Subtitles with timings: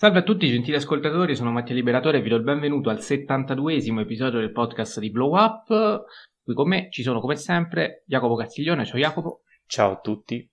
[0.00, 3.98] Salve a tutti gentili ascoltatori, sono Mattia Liberatore e vi do il benvenuto al 72esimo
[3.98, 6.04] episodio del podcast di Blow Up.
[6.40, 9.42] Qui con me ci sono come sempre Jacopo Cazziglione, ciao Jacopo.
[9.66, 10.48] Ciao a tutti.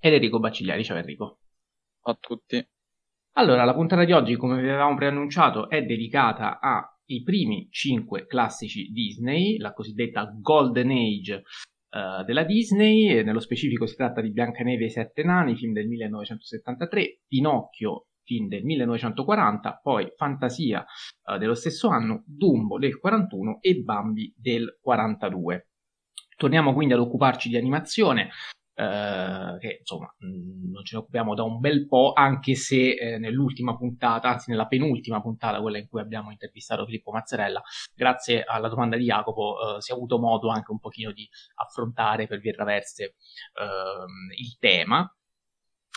[0.00, 1.38] Ed Enrico Baccigliari, ciao Enrico.
[2.02, 2.68] Ciao a tutti.
[3.34, 8.90] Allora, la puntata di oggi, come vi avevamo preannunciato, è dedicata ai primi 5 classici
[8.90, 11.44] Disney, la cosiddetta Golden Age
[11.90, 15.72] uh, della Disney, e nello specifico si tratta di Biancaneve e i Sette Nani, film
[15.72, 20.84] del 1973, Pinocchio film del 1940, poi Fantasia
[21.24, 25.68] eh, dello stesso anno, Dumbo del 41 e Bambi del 42.
[26.36, 28.28] Torniamo quindi ad occuparci di animazione,
[28.74, 33.18] eh, che insomma mh, non ce ne occupiamo da un bel po', anche se eh,
[33.18, 37.62] nell'ultima puntata, anzi nella penultima puntata, quella in cui abbiamo intervistato Filippo Mazzarella,
[37.94, 42.26] grazie alla domanda di Jacopo eh, si è avuto modo anche un pochino di affrontare
[42.28, 43.16] per vie traverse
[43.54, 45.10] ehm, il tema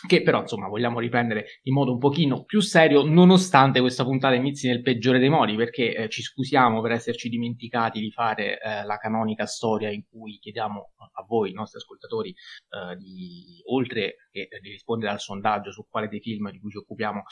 [0.07, 4.67] che però insomma vogliamo riprendere in modo un pochino più serio nonostante questa puntata inizi
[4.67, 8.97] nel peggiore dei modi perché eh, ci scusiamo per esserci dimenticati di fare eh, la
[8.97, 14.69] canonica storia in cui chiediamo a voi, i nostri ascoltatori, eh, di, oltre che di
[14.69, 17.23] rispondere al sondaggio su quale dei film di cui ci occupiamo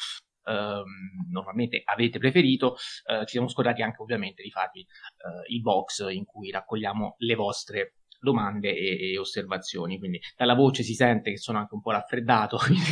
[0.45, 6.07] ehm, normalmente avete preferito, eh, ci siamo scordati anche ovviamente di farvi eh, il box
[6.09, 9.97] in cui raccogliamo le vostre domande e, e, osservazioni.
[9.97, 12.83] Quindi dalla voce si sente che sono anche un po' raffreddato, quindi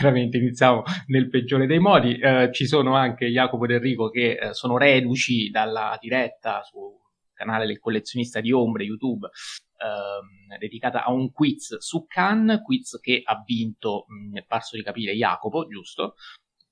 [0.00, 2.18] veramente iniziamo nel peggiore dei modi.
[2.18, 7.00] Eh, ci sono anche Jacopo ed Enrico che eh, sono reduci dalla diretta sul
[7.32, 9.28] canale del collezionista di ombre YouTube.
[9.82, 14.82] Ehm, dedicata a un quiz su Cannes, quiz che ha vinto, mi è parso di
[14.82, 16.14] capire, Jacopo, giusto?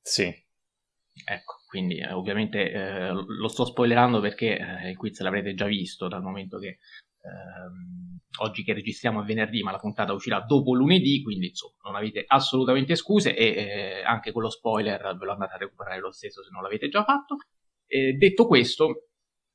[0.00, 0.32] Sì.
[1.24, 6.08] Ecco, quindi eh, ovviamente eh, lo sto spoilerando perché eh, il quiz l'avrete già visto
[6.08, 6.78] dal momento che
[7.22, 11.96] ehm, oggi che registriamo è venerdì, ma la puntata uscirà dopo lunedì, quindi insomma non
[11.96, 16.42] avete assolutamente scuse e eh, anche quello spoiler ve lo andate a recuperare lo stesso
[16.42, 17.36] se non l'avete già fatto.
[17.86, 19.09] Eh, detto questo,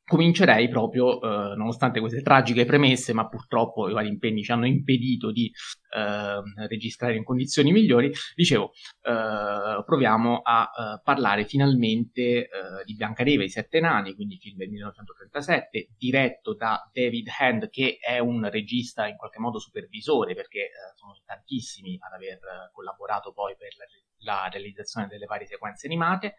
[0.06, 5.31] comincerei proprio, eh, nonostante queste tragiche premesse, ma purtroppo i vari impegni ci hanno impedito
[5.31, 5.52] di
[5.90, 8.72] eh, registrare in condizioni migliori, dicevo,
[9.02, 12.47] eh, proviamo a eh, parlare finalmente eh,
[12.85, 18.19] di Biancaneve, i Sette Nani, quindi film del 1937, diretto da David Hand, che è
[18.19, 22.40] un regista in qualche modo supervisore, perché eh, sono tantissimi ad aver
[22.74, 26.35] collaborato poi per la, la realizzazione delle varie sequenze animate,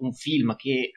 [0.00, 0.92] un film che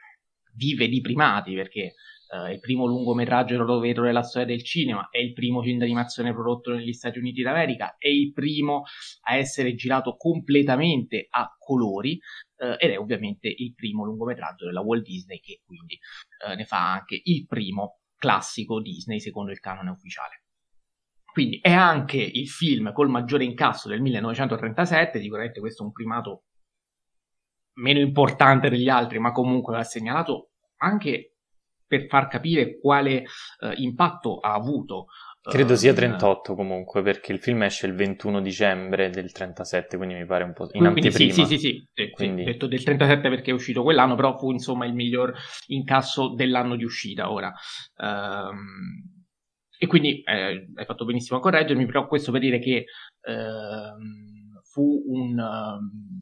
[0.55, 1.95] vive di primati perché
[2.33, 6.73] è il primo lungometraggio rotovetro della storia del cinema, è il primo film d'animazione prodotto
[6.73, 8.83] negli Stati Uniti d'America, è il primo
[9.27, 12.19] a essere girato completamente a colori
[12.57, 15.99] uh, ed è ovviamente il primo lungometraggio della Walt Disney che quindi
[16.47, 20.45] uh, ne fa anche il primo classico Disney secondo il canone ufficiale.
[21.31, 26.45] Quindi è anche il film col maggiore incasso del 1937, sicuramente questo è un primato
[27.75, 31.33] meno importante degli altri, ma comunque va segnalato anche
[31.85, 33.23] per far capire quale
[33.59, 35.07] eh, impatto ha avuto.
[35.41, 40.25] Credo sia 38 comunque, perché il film esce il 21 dicembre del 37, quindi mi
[40.25, 41.33] pare un po' in quindi anteprima.
[41.33, 42.43] Sì, sì, sì, sì, quindi...
[42.43, 45.33] sì, detto del 37 perché è uscito quell'anno, però fu insomma il miglior
[45.67, 47.53] incasso dell'anno di uscita ora.
[47.97, 49.25] Um,
[49.77, 52.85] e quindi eh, hai fatto benissimo a correggermi, però questo per dire che
[53.21, 53.93] eh,
[54.63, 55.37] fu un...
[55.37, 56.21] Um,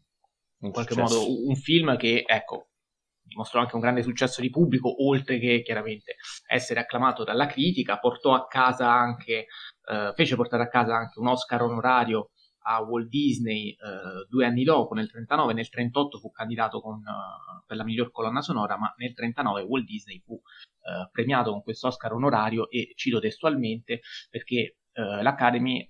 [0.61, 1.19] in qualche successo.
[1.19, 2.69] modo un film che, ecco,
[3.31, 6.15] dimostrò anche un grande successo di pubblico, oltre che chiaramente
[6.47, 9.47] essere acclamato dalla critica, portò a casa anche,
[9.85, 12.31] eh, fece portare a casa anche un Oscar onorario
[12.63, 17.63] a Walt Disney eh, due anni dopo, nel 39, nel 38 fu candidato con, uh,
[17.65, 21.87] per la miglior colonna sonora, ma nel 39 Walt Disney fu uh, premiato con questo
[21.87, 25.87] Oscar onorario e cito testualmente perché uh, l'Academy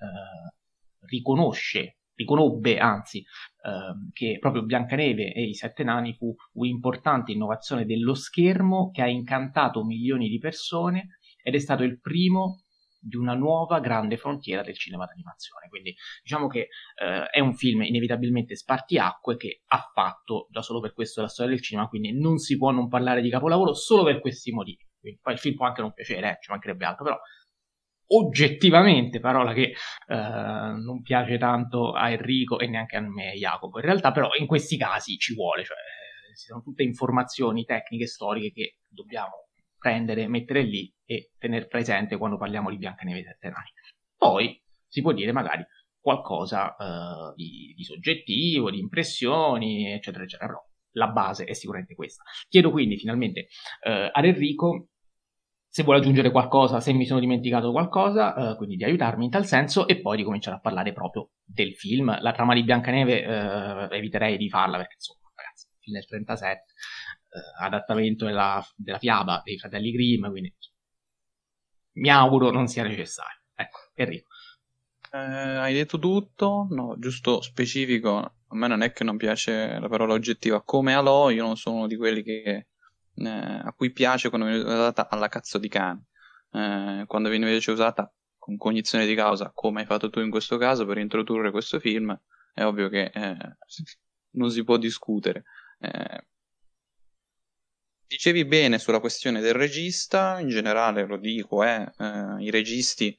[1.01, 3.23] riconosce riconobbe anzi
[3.65, 9.07] ehm, che proprio Biancaneve e i Sette Nani fu un'importante innovazione dello schermo che ha
[9.07, 12.63] incantato milioni di persone ed è stato il primo
[13.03, 15.67] di una nuova grande frontiera del cinema d'animazione.
[15.69, 16.67] Quindi diciamo che
[17.01, 21.51] eh, è un film inevitabilmente spartiacque che ha fatto già solo per questo la storia
[21.51, 24.87] del cinema, quindi non si può non parlare di capolavoro solo per questi motivi.
[24.99, 27.17] Quindi, poi il film può anche non piacere, eh, ci mancherebbe altro, però
[28.13, 29.73] oggettivamente, parola che
[30.07, 33.79] eh, non piace tanto a Enrico e neanche a me Jacopo.
[33.79, 38.51] In realtà, però, in questi casi ci vuole, cioè, eh, sono tutte informazioni tecniche storiche
[38.51, 39.47] che dobbiamo
[39.77, 43.69] prendere, mettere lì e tenere presente quando parliamo di Biancaneve e Sette Nani.
[44.15, 45.65] Poi si può dire magari
[45.99, 50.63] qualcosa uh, di, di, soggettivo, di impressioni, eccetera, eccetera, però
[50.93, 52.23] la base è sicuramente questa.
[52.49, 53.47] Chiedo quindi finalmente
[53.85, 54.89] uh, ad Enrico
[55.73, 59.45] se vuole aggiungere qualcosa, se mi sono dimenticato qualcosa, eh, quindi di aiutarmi in tal
[59.45, 62.19] senso e poi di cominciare a parlare proprio del film.
[62.19, 65.19] La trama di Biancaneve eh, eviterei di farla perché insomma,
[65.79, 70.53] film del 37, eh, adattamento della, della, fiaba dei fratelli Grimm, quindi
[71.93, 73.39] mi auguro non sia necessario.
[73.55, 74.27] Ecco, Enrico.
[75.13, 76.67] Eh, hai detto tutto?
[76.69, 78.17] No, giusto specifico.
[78.17, 80.61] A me non è che non piace la parola oggettiva.
[80.63, 82.67] Come Alò, io non sono di quelli che,
[83.25, 86.05] eh, a cui piace quando viene usata alla cazzo di cane.
[86.51, 90.57] Eh, quando viene invece usata con cognizione di causa, come hai fatto tu in questo
[90.57, 92.17] caso, per introdurre questo film,
[92.53, 93.37] è ovvio che eh,
[94.31, 95.43] non si può discutere.
[95.79, 96.25] Eh,
[98.07, 101.91] dicevi bene sulla questione del regista, in generale lo dico, eh,
[102.39, 103.15] i registi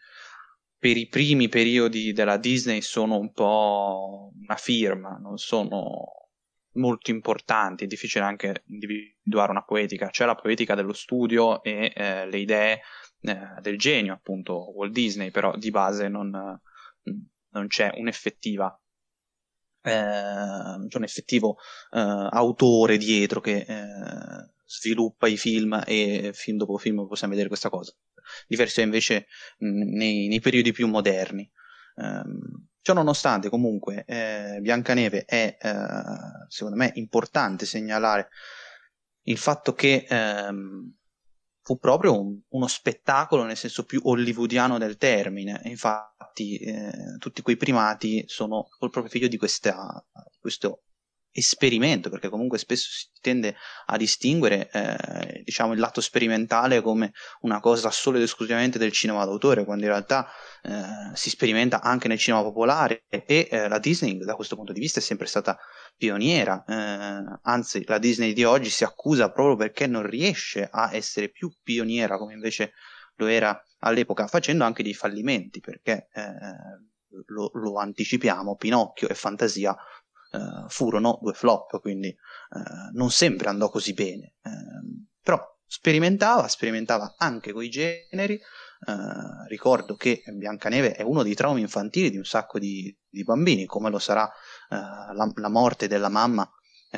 [0.79, 6.22] per i primi periodi della Disney sono un po' una firma, non sono
[6.75, 12.27] molto importanti, è difficile anche individuare una poetica, c'è la poetica dello studio e eh,
[12.27, 12.81] le idee
[13.21, 18.77] eh, del genio, appunto Walt Disney, però di base non, non c'è un'effettiva
[19.85, 21.57] eh, un effettivo
[21.91, 27.69] eh, autore dietro che eh, sviluppa i film e film dopo film possiamo vedere questa
[27.69, 27.93] cosa
[28.47, 29.27] diverso invece
[29.59, 31.51] mh, nei, nei, periodi più moderni.
[31.95, 35.75] Um, ciò nonostante, comunque, eh, Biancaneve è, eh,
[36.49, 38.29] secondo me, importante segnalare
[39.27, 40.95] il fatto che ehm,
[41.63, 45.61] fu proprio un, uno spettacolo nel senso più hollywoodiano del termine.
[45.65, 50.05] Infatti, eh, tutti quei primati sono proprio figlio di questa,
[50.41, 50.83] questo
[51.33, 53.57] esperimento, perché comunque spesso si tende
[53.87, 59.25] a distinguere eh, diciamo, il lato sperimentale come una cosa solo ed esclusivamente del cinema
[59.25, 60.29] d'autore, quando in realtà
[60.63, 64.81] eh, si sperimenta anche nel cinema popolare e eh, la Disney da questo punto di
[64.81, 65.59] vista è sempre stata
[65.97, 71.31] pioniera, eh, anzi la Disney di oggi si accusa proprio perché non riesce a essere
[71.31, 72.73] più pioniera come invece
[73.17, 76.31] lo era all'epoca, facendo anche dei fallimenti, perché eh,
[77.27, 79.77] lo, lo, anticipiamo, Pinocchio e Fantasia
[80.33, 84.35] uh, furono due flop, quindi uh, non sempre andò così bene.
[84.43, 88.41] Uh, però sperimentava, sperimentava anche con i generi.
[89.47, 93.91] ricordo che Biancaneve è uno dei traumi infantili di un sacco di, di bambini, come
[93.91, 94.29] lo sarà
[94.69, 96.51] la, la, morte della mamma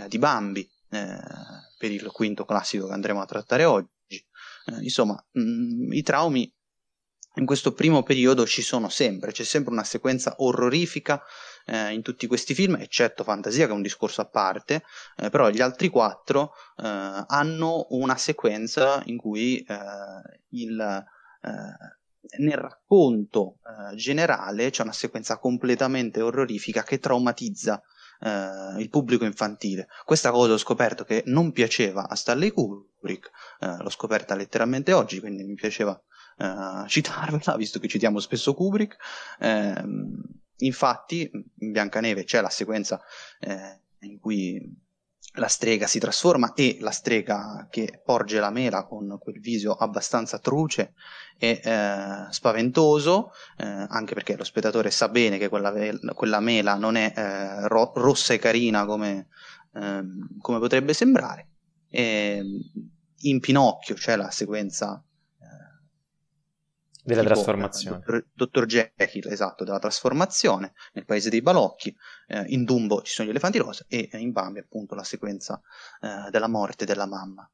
[0.09, 4.27] di Bambi per il quinto classico che andremo a trattare oggi.
[4.81, 6.51] insomma, mh, mm, i traumi
[7.37, 11.23] in questo primo periodo ci sono sempre, c'è sempre una sequenza orrorifica
[11.67, 14.85] eh, in tutti questi film, eccetto Fantasia che è un discorso a parte,
[15.17, 19.77] eh, però gli altri quattro eh, hanno una sequenza in cui eh,
[20.51, 27.83] il, eh, nel racconto eh, generale c'è una sequenza completamente orrorifica che traumatizza
[28.79, 29.87] il pubblico infantile.
[30.03, 33.31] Questa cosa ho scoperto che non piaceva a Stanley Kubrick,
[33.61, 35.91] l'ho scoperta letteralmente oggi, quindi mi piaceva
[36.39, 38.97] uh, citarvela, visto che citiamo spesso Kubrick.
[40.65, 43.01] Infatti, in Biancaneve c'è la sequenza
[43.41, 44.83] eh, in cui
[45.37, 50.39] la strega si trasforma e la strega che porge la mela con quel viso abbastanza
[50.39, 50.95] truce
[51.39, 55.73] e eh, spaventoso, eh, anche perché lo spettatore sa bene che quella,
[56.15, 59.29] quella mela non è eh, ro- rossa e carina come,
[59.75, 61.49] ehm, come potrebbe sembrare.
[61.89, 62.41] E
[63.23, 65.03] in Pinocchio c'è la sequenza
[67.05, 67.99] della tipo, trasformazione.
[67.99, 71.95] Dottor, Dottor Jekyll, esatto, della trasformazione nel paese dei balocchi.
[72.27, 75.61] Eh, in Dumbo ci sono gli elefanti rosa e in Bambi appunto la sequenza
[76.01, 77.49] eh, della morte della mamma.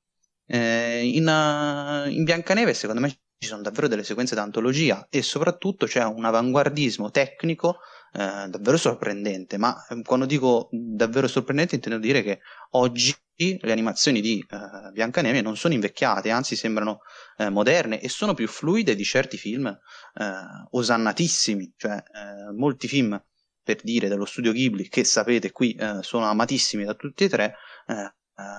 [0.46, 5.86] Eh, in, uh, in Biancaneve secondo me ci sono davvero delle sequenze d'antologia e soprattutto
[5.86, 7.78] c'è un avanguardismo tecnico
[8.12, 12.40] eh, davvero sorprendente, ma eh, quando dico davvero sorprendente intendo dire che
[12.70, 17.00] oggi le animazioni di eh, Biancaneve non sono invecchiate, anzi sembrano
[17.38, 20.32] eh, moderne e sono più fluide di certi film eh,
[20.70, 23.22] osannatissimi, cioè eh, molti film
[23.62, 27.54] per dire dello studio Ghibli che sapete qui sono amatissimi da tutti e tre,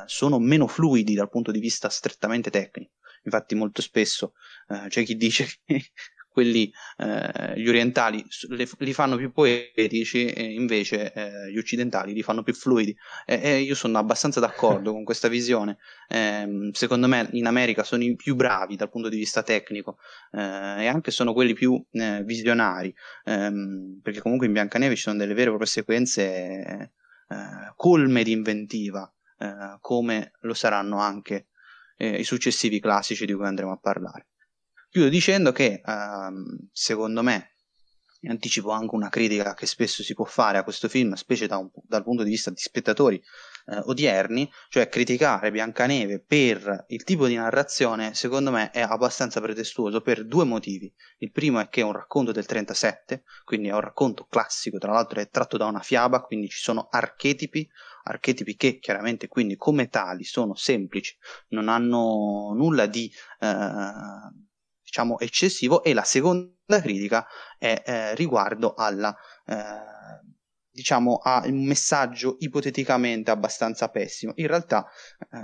[0.05, 2.93] sono meno fluidi dal punto di vista strettamente tecnico.
[3.23, 4.33] Infatti molto spesso
[4.87, 5.91] c'è chi dice che
[6.31, 12.23] quelli eh, gli orientali le, li fanno più poetici e invece eh, gli occidentali li
[12.23, 12.95] fanno più fluidi.
[13.25, 15.77] E, e io sono abbastanza d'accordo con questa visione.
[16.07, 19.97] Eh, secondo me in America sono i più bravi dal punto di vista tecnico
[20.31, 20.39] eh,
[20.83, 22.93] e anche sono quelli più eh, visionari.
[23.25, 26.89] Ehm, perché comunque in Biancaneve ci sono delle vere e proprie sequenze eh,
[27.75, 29.11] colme di inventiva
[29.79, 31.47] come lo saranno anche
[31.97, 34.27] i successivi classici di cui andremo a parlare
[34.91, 37.53] Chiudo dicendo che ehm, secondo me,
[38.27, 41.69] anticipo anche una critica che spesso si può fare a questo film, specie da un,
[41.87, 43.15] dal punto di vista di spettatori
[43.67, 50.01] eh, odierni, cioè criticare Biancaneve per il tipo di narrazione, secondo me è abbastanza pretestuoso
[50.01, 50.93] per due motivi.
[51.19, 54.91] Il primo è che è un racconto del 37, quindi è un racconto classico, tra
[54.91, 57.65] l'altro è tratto da una fiaba, quindi ci sono archetipi
[58.03, 61.15] archetipi che chiaramente quindi come tali sono semplici,
[61.49, 63.93] non hanno nulla di eh,
[64.91, 67.25] diciamo eccessivo e la seconda critica
[67.57, 69.55] è eh, riguardo alla eh,
[70.69, 74.33] diciamo a un messaggio ipoteticamente abbastanza pessimo.
[74.35, 74.85] In realtà
[75.31, 75.39] eh,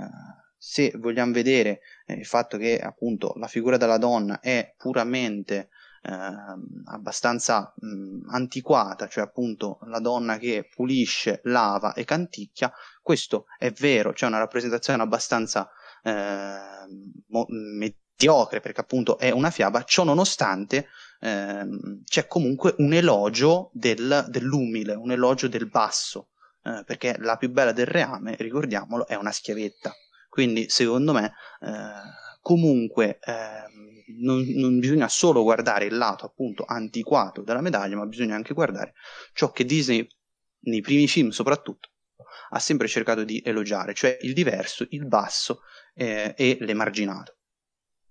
[0.58, 5.70] se vogliamo vedere eh, il fatto che appunto la figura della donna è puramente
[6.02, 6.12] eh,
[6.84, 14.12] abbastanza mh, antiquata, cioè appunto la donna che pulisce, lava e canticchia, questo è vero,
[14.12, 15.70] c'è una rappresentazione abbastanza
[16.02, 16.58] eh,
[17.28, 17.46] mo-
[18.18, 20.88] mediocre perché appunto è una fiaba, ciò nonostante
[21.20, 26.30] ehm, c'è comunque un elogio del, dell'umile, un elogio del basso,
[26.64, 29.94] eh, perché la più bella del reame, ricordiamolo, è una schiavetta.
[30.28, 37.42] Quindi secondo me eh, comunque ehm, non, non, bisogna solo guardare il lato appunto antiquato
[37.42, 38.94] della medaglia, ma bisogna anche guardare
[39.32, 40.06] ciò che Disney
[40.60, 41.90] nei primi film soprattutto
[42.50, 45.60] ha sempre cercato di elogiare, cioè il diverso, il basso
[45.94, 47.37] eh, e l'emarginato.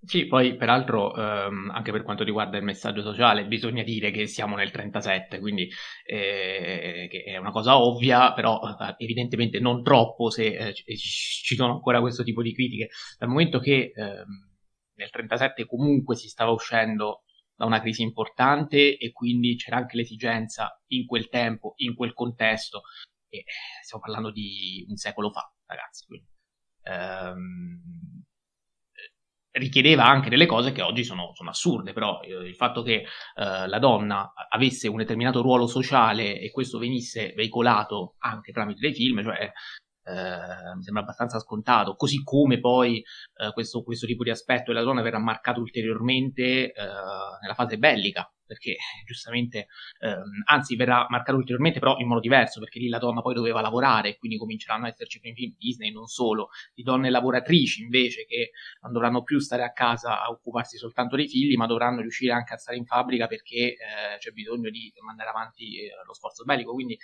[0.04, 4.56] Sì, poi peraltro ehm, anche per quanto riguarda il messaggio sociale bisogna dire che siamo
[4.56, 5.68] nel 37, quindi
[6.06, 12.00] eh, è una cosa ovvia, però eh, evidentemente non troppo se eh, ci sono ancora
[12.00, 14.26] questo tipo di critiche, dal momento che ehm,
[14.96, 17.24] nel 37 comunque si stava uscendo
[17.56, 22.84] da una crisi importante e quindi c'era anche l'esigenza in quel tempo, in quel contesto,
[23.30, 23.44] e
[23.84, 26.06] stiamo parlando di un secolo fa, ragazzi.
[26.06, 26.28] Quindi,
[26.84, 28.24] ehm,
[29.58, 33.04] richiedeva anche delle cose che oggi sono, sono assurde, però eh, il fatto che
[33.36, 38.94] eh, la donna avesse un determinato ruolo sociale e questo venisse veicolato anche tramite dei
[38.94, 39.52] film, cioè
[40.08, 43.04] eh, mi sembra abbastanza scontato, così come poi
[43.36, 46.74] eh, questo, questo, tipo di aspetto della donna verrà marcato ulteriormente eh,
[47.42, 49.68] nella fase bellica, perché giustamente,
[50.00, 53.60] ehm, anzi verrà marcato ulteriormente però in modo diverso, perché lì la donna poi doveva
[53.60, 58.94] lavorare, quindi cominceranno a esserci film Disney, non solo, di donne lavoratrici invece che non
[58.94, 62.58] dovranno più stare a casa a occuparsi soltanto dei figli, ma dovranno riuscire anche a
[62.58, 66.98] stare in fabbrica perché eh, c'è bisogno di mandare avanti eh, lo sforzo bellico, quindi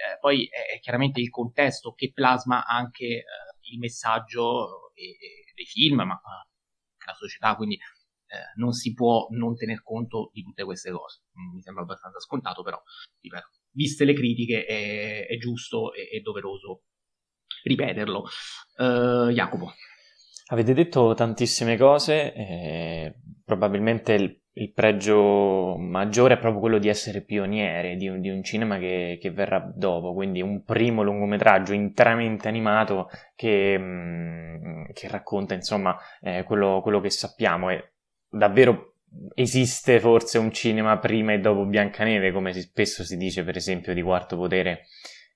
[0.00, 3.24] eh, poi è, chiaramente il contesto che plasma anche eh,
[3.72, 9.26] il messaggio e, e dei film, ma anche la società, quindi eh, non si può
[9.30, 11.22] non tener conto di tutte queste cose.
[11.54, 12.80] Mi sembra abbastanza scontato, però,
[13.20, 16.84] ripeto, viste le critiche è, è giusto e è doveroso
[17.62, 18.24] ripeterlo.
[19.32, 19.72] Jacopo.
[20.46, 23.14] Avete detto tantissime cose, eh,
[23.44, 28.42] probabilmente il, il, pregio maggiore è proprio quello di essere pioniere di un, di un
[28.42, 35.54] cinema che, che, verrà dopo, quindi un primo lungometraggio interamente animato che, mm, che racconta
[35.54, 37.92] insomma eh, quello, quello, che sappiamo e
[38.28, 38.94] davvero
[39.34, 44.02] esiste forse un cinema prima e dopo Biancaneve, come spesso si dice per esempio di
[44.02, 44.86] Quarto Potere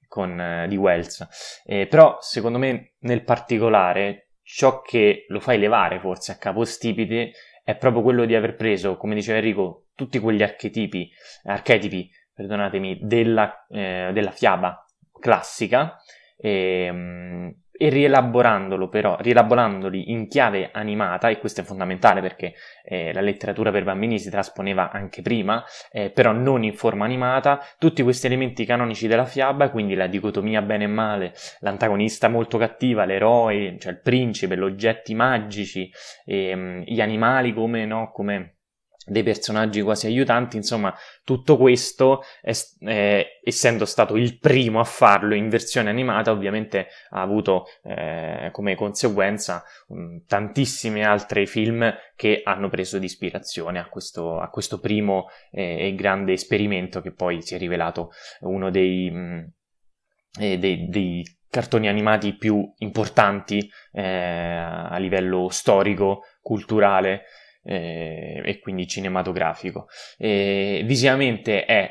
[0.06, 1.62] con, uh, di Wells.
[1.64, 7.33] Eh, però secondo me nel particolare ciò che lo fa elevare forse a capostipite
[7.64, 11.11] è proprio quello di aver preso, come diceva Enrico, tutti quegli archetipi,
[11.44, 14.85] archetipi perdonatemi, della, eh, della fiaba
[15.18, 15.97] classica
[16.37, 22.54] e, um, e rielaborandolo però, rielaborandoli in chiave animata, e questo è fondamentale perché
[22.85, 27.61] eh, la letteratura per bambini si trasponeva anche prima, eh, però non in forma animata,
[27.78, 33.04] tutti questi elementi canonici della fiaba, quindi la dicotomia bene e male, l'antagonista molto cattiva,
[33.04, 35.90] l'eroe, cioè il principe, gli oggetti magici,
[36.25, 38.54] ehm, gli animali come, no, come
[39.06, 40.94] dei personaggi quasi aiutanti, insomma,
[41.25, 47.20] tutto questo, è, è, essendo stato il primo a farlo in versione animata, ovviamente ha
[47.20, 54.38] avuto eh, come conseguenza um, tantissimi altri film che hanno preso di ispirazione a questo,
[54.38, 59.18] a questo primo eh, e grande esperimento che poi si è rivelato uno dei, mh,
[59.18, 59.40] mm,
[60.40, 61.23] eh, dei, dei
[61.54, 67.26] cartoni animati più importanti eh, a livello storico, culturale,
[67.64, 69.88] eh, e quindi cinematografico.
[70.16, 71.90] E visivamente è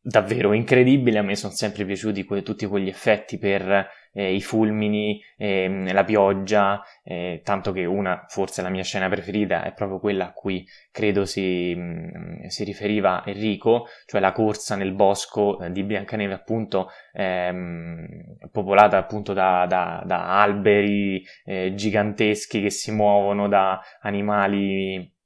[0.00, 5.20] davvero incredibile, a me sono sempre piaciuti que- tutti quegli effetti per eh, i fulmini,
[5.36, 10.26] eh, la pioggia, eh, tanto che una, forse la mia scena preferita è proprio quella
[10.26, 15.70] a cui credo si, mh, mm, si riferiva Enrico, cioè la corsa nel bosco eh,
[15.70, 23.48] di Biancaneve appunto ehm, popolata appunto da, da, da alberi eh, giganteschi che si muovono
[23.48, 25.18] da animali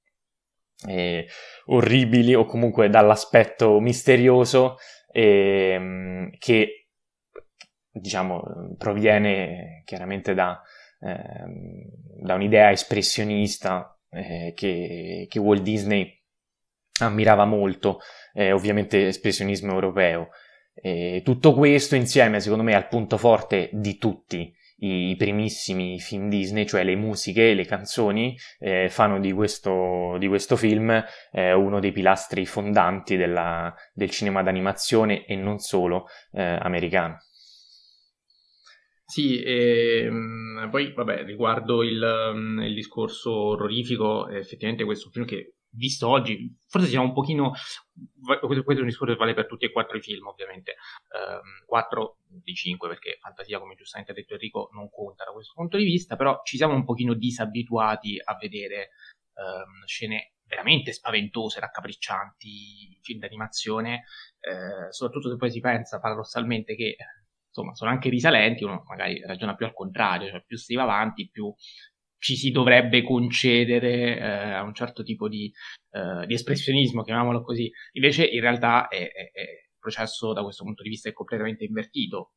[0.86, 1.26] eh,
[1.66, 4.76] orribili o comunque dall'aspetto misterioso
[5.10, 6.83] eh, che
[7.94, 10.60] diciamo, proviene chiaramente da,
[11.00, 11.88] eh,
[12.22, 16.20] da un'idea espressionista eh, che, che, Walt Disney
[17.00, 18.00] ammirava molto,
[18.32, 20.28] eh, ovviamente espressionismo europeo.
[20.74, 26.66] E tutto questo insieme, secondo me, al punto forte di tutti i primissimi film Disney,
[26.66, 31.92] cioè le musiche, le canzoni, eh, fanno di questo, di questo film eh, uno dei
[31.92, 37.18] pilastri fondanti della, del cinema d'animazione e non solo eh, americano.
[39.14, 45.54] Sì, e, ehm, poi vabbè, riguardo il, mm, il discorso orrorifico, effettivamente questo film che
[45.70, 47.52] visto oggi, forse siamo un pochino,
[48.40, 50.74] questo, è un discorso che vale per tutti e quattro i film ovviamente,
[51.14, 55.52] um, 4 di 5 perché fantasia come giustamente ha detto Enrico non conta da questo
[55.54, 58.90] punto di vista, però ci siamo un pochino disabituati a vedere
[59.34, 64.06] um, scene veramente spaventose, raccapriccianti, film d'animazione,
[64.40, 66.96] eh, soprattutto se poi si pensa paradossalmente che
[67.54, 71.30] insomma sono anche risalenti, uno magari ragiona più al contrario, cioè più si va avanti,
[71.30, 71.54] più
[72.18, 75.52] ci si dovrebbe concedere eh, a un certo tipo di,
[75.90, 77.70] eh, di, espressionismo, chiamiamolo così.
[77.92, 81.64] Invece in realtà è, è, è, il processo da questo punto di vista è completamente
[81.64, 82.32] invertito.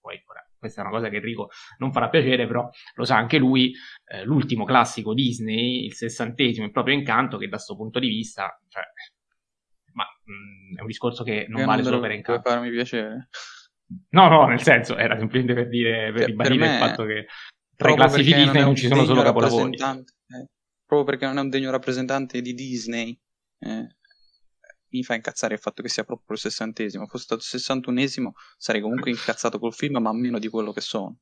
[0.00, 3.36] Poi ora, questa è una cosa che Enrico non farà piacere, però lo sa anche
[3.36, 3.74] lui,
[4.06, 8.58] eh, l'ultimo classico Disney, il sessantesimo, il proprio incanto, che da questo punto di vista,
[8.68, 8.84] cioè,
[9.92, 12.40] ma mh, mm, è un discorso che non Io vale non solo per incanto.
[12.40, 13.28] Per farmi piacere.
[14.10, 16.74] No, no, nel senso, era semplicemente per dire, per ribadire per me...
[16.74, 17.26] il fatto che
[17.74, 19.74] tra i classici Disney non, ci sono solo capolavori.
[19.74, 20.48] Eh,
[20.84, 23.18] proprio perché non è un degno rappresentante di Disney.
[23.60, 23.86] Eh,
[24.90, 27.06] mi fa incazzare il fatto che sia proprio il sessantesimo.
[27.06, 31.18] Fosse stato il sessantunesimo sarei comunque incazzato col film, ma meno di quello che sono.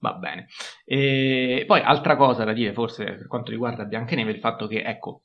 [0.00, 0.46] Va bene.
[0.84, 5.22] E poi altra cosa da dire, forse per quanto riguarda Biancaneve, il fatto che, ecco,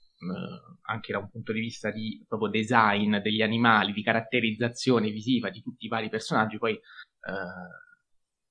[0.82, 5.62] anche da un punto di vista di proprio design degli animali, di caratterizzazione visiva di
[5.62, 6.82] tutti i vari personaggi, poi eh,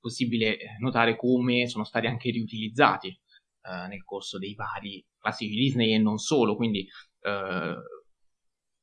[0.01, 5.99] possibile notare come sono stati anche riutilizzati eh, nel corso dei vari classici Disney e
[5.99, 6.87] non solo, quindi
[7.21, 7.75] eh,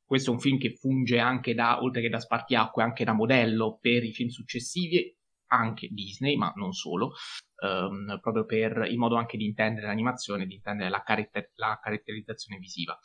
[0.06, 3.78] questo è un film che funge anche da, oltre che da spartiacque, anche da modello
[3.80, 5.16] per i film successivi,
[5.50, 7.14] anche Disney, ma non solo,
[7.64, 12.60] ehm, proprio per il modo anche di intendere l'animazione, di intendere la, caratter- la caratterizzazione
[12.60, 12.98] visiva.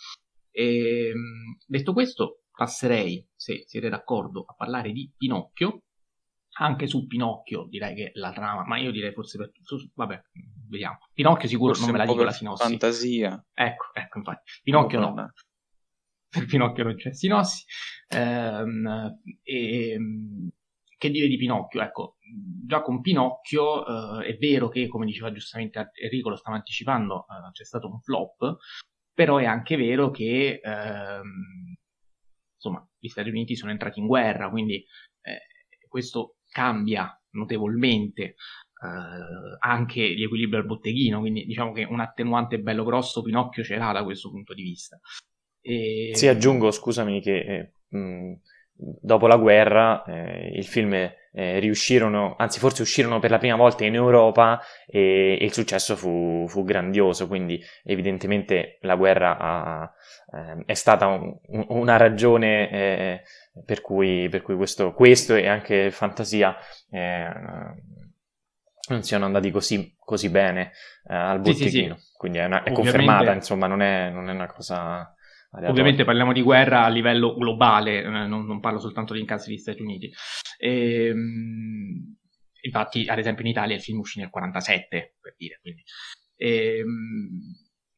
[0.51, 5.83] E, ehm, detto questo, passerei, se siete d'accordo, a parlare di Pinocchio,
[6.57, 10.23] anche su Pinocchio direi che la trama, ma io direi forse per su, vabbè,
[10.69, 10.99] vediamo.
[11.13, 12.63] Pinocchio sicuro forse non me la dico la sinossi.
[12.63, 13.45] Fantasia.
[13.53, 14.53] Ecco, ecco, infatti.
[14.63, 15.15] Pinocchio no.
[15.15, 15.33] no.
[16.29, 17.65] Per Pinocchio non c'è sinossi.
[18.09, 19.99] Ehm, e,
[20.97, 21.83] che dire di Pinocchio?
[21.83, 22.17] Ecco,
[22.67, 27.51] già con Pinocchio eh, è vero che, come diceva giustamente Enrico, lo stava anticipando, eh,
[27.53, 28.57] c'è stato un flop,
[29.13, 31.75] però è anche vero che, ehm,
[32.55, 34.85] insomma, gli Stati Uniti sono entrati in guerra, quindi
[35.23, 35.41] eh,
[35.89, 38.37] questo cambia notevolmente eh,
[39.61, 43.93] anche gli equilibri al botteghino, quindi diciamo che un attenuante bello grosso Pinocchio ce l'ha
[43.93, 44.99] da questo punto di vista.
[45.61, 46.11] E...
[46.15, 48.35] Sì, aggiungo, scusami, che eh, mh,
[48.77, 53.85] dopo la guerra eh, il film eh, riuscirono, anzi forse uscirono per la prima volta
[53.85, 59.93] in Europa e, e il successo fu, fu, grandioso, quindi evidentemente la guerra ha,
[60.33, 61.37] eh, è stata un,
[61.69, 63.23] una ragione eh,
[63.65, 66.57] per cui, per cui questo, questo, e anche fantasia
[66.91, 67.29] eh,
[68.89, 70.73] non siano andati così, così bene
[71.09, 71.97] eh, al botteghino.
[71.97, 72.17] Sì, sì, sì.
[72.17, 75.15] Quindi è, una, è confermata, insomma, non è, non è una cosa.
[75.63, 79.59] Ovviamente parliamo di guerra a livello globale, eh, non, non parlo soltanto di incassi degli
[79.59, 80.13] Stati Uniti.
[80.59, 82.17] E, ehm,
[82.63, 85.61] infatti, ad esempio, in Italia il film uscì nel 47, per dire.
[86.37, 87.41] E, ehm,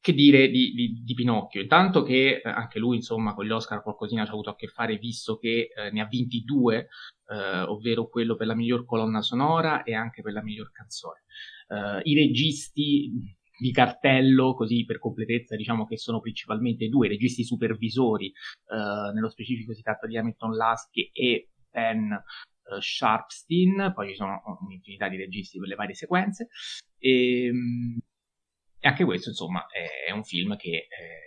[0.07, 1.61] che dire di, di, di Pinocchio?
[1.61, 4.69] Intanto che eh, anche lui, insomma, con gli Oscar qualcosina ci ha avuto a che
[4.69, 6.89] fare, visto che eh, ne ha vinti due,
[7.29, 11.25] eh, ovvero quello per la miglior colonna sonora e anche per la miglior canzone.
[11.69, 13.11] Eh, I registi
[13.59, 19.73] di cartello, così per completezza, diciamo che sono principalmente due registi supervisori, eh, nello specifico
[19.73, 25.59] si tratta di Hamilton Lasky e Ben uh, Sharpstein, poi ci sono un'infinità di registi
[25.59, 26.49] per le varie sequenze.
[26.99, 27.99] E, ehm,
[28.79, 29.67] e anche questo, insomma,
[30.07, 31.27] è un film che eh,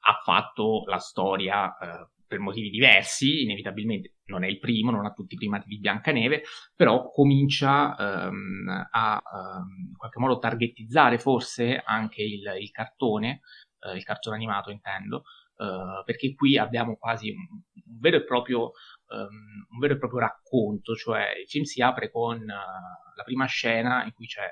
[0.00, 5.12] ha fatto la storia eh, per motivi diversi, inevitabilmente non è il primo, non ha
[5.12, 6.42] tutti i primati di Biancaneve,
[6.74, 13.40] però comincia ehm, a ehm, in qualche modo targetizzare forse anche il, il cartone,
[13.80, 15.22] eh, il cartone animato intendo,
[15.56, 18.72] eh, perché qui abbiamo quasi un, un, vero proprio,
[19.08, 23.46] um, un, vero e proprio, racconto, cioè il film si apre con uh, la prima
[23.46, 24.46] scena in cui c'è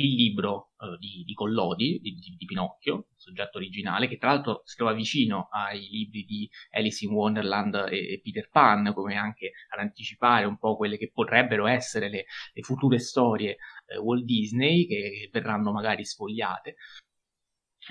[0.00, 4.76] il libro uh, di, di, Collodi, di, di, Pinocchio, soggetto originale, che tra l'altro si
[4.76, 9.80] trova vicino ai libri di Alice in Wonderland e, e Peter Pan, come anche ad
[9.80, 13.56] anticipare un po' quelle che potrebbero essere le, le future storie
[13.96, 16.76] uh, Walt Disney, che verranno magari sfogliate.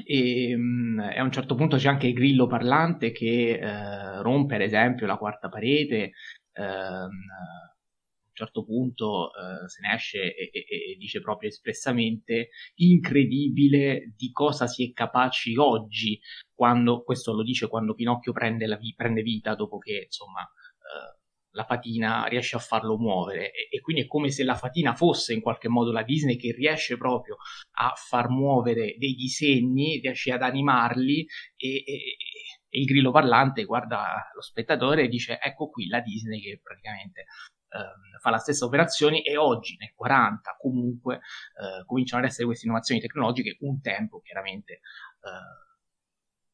[0.06, 4.56] e, um, e, a un certo punto c'è anche il grillo parlante che uh, rompe,
[4.56, 6.12] ad esempio, la quarta parete.
[6.60, 7.08] Un
[8.40, 14.68] certo punto uh, se ne esce e, e, e, dice proprio espressamente incredibile di cosa
[14.68, 16.20] si è capaci oggi
[16.54, 20.50] quando, questo lo dice quando Pinocchio prende, vi, prende vita dopo che insomma
[21.52, 23.52] la fatina riesce a farlo muovere.
[23.52, 26.52] E, e, quindi è come se la fatina fosse in qualche modo la Disney che
[26.52, 27.38] riesce proprio
[27.78, 32.18] a far muovere dei disegni, riesce ad animarli e, e,
[32.70, 37.26] e il grillo parlante guarda lo spettatore e dice ecco qui la Disney che praticamente
[37.70, 42.66] eh, fa la stessa operazione e oggi nel 40 comunque eh, cominciano ad essere queste
[42.66, 45.68] innovazioni tecnologiche un tempo chiaramente eh,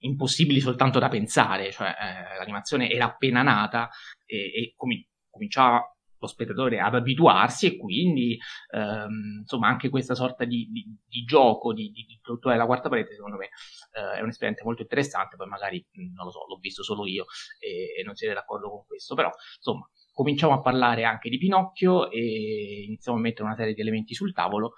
[0.06, 3.90] impossibili soltanto da pensare, cioè eh, l'animazione era appena nata
[4.26, 4.92] e, e com-
[5.30, 8.38] cominciava lo spettatore ad abituarsi e quindi
[8.74, 13.14] ehm, insomma anche questa sorta di, di, di gioco di, di, di della quarta parete
[13.14, 13.50] secondo me
[13.92, 17.26] eh, è un'esperienza molto interessante poi magari non lo so l'ho visto solo io
[17.60, 22.10] e, e non siete d'accordo con questo però insomma cominciamo a parlare anche di Pinocchio
[22.10, 24.76] e iniziamo a mettere una serie di elementi sul tavolo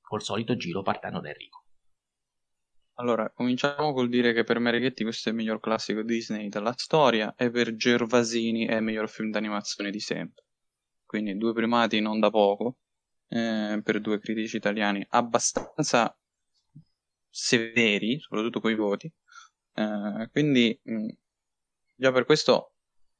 [0.00, 1.62] col solito giro partendo da Enrico
[2.96, 7.34] allora, cominciamo col dire che per Mereghetti questo è il miglior classico Disney della storia
[7.36, 10.44] e per Gervasini è il miglior film d'animazione di sempre.
[11.04, 12.76] Quindi due primati non da poco,
[13.28, 16.16] eh, per due critici italiani abbastanza
[17.28, 19.12] severi, soprattutto con i voti.
[19.74, 21.08] Eh, quindi mh, mm,
[21.96, 22.71] già per questo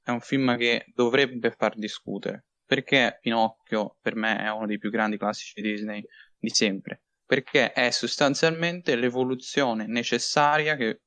[0.02, 4.90] è un film che dovrebbe far discutere, perché Pinocchio per me è uno dei più
[4.90, 6.04] grandi classici Disney
[6.38, 11.00] di sempre perché è sostanzialmente l'evoluzione necessaria che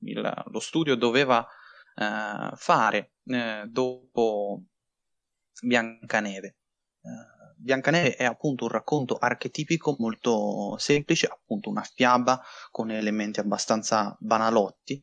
[0.00, 1.46] il, lo studio doveva
[1.94, 4.64] eh, fare eh, dopo
[5.62, 6.48] Biancaneve.
[6.48, 14.16] Eh, Biancaneve è appunto un racconto archetipico molto semplice, appunto una fiaba con elementi abbastanza
[14.18, 15.00] banalotti,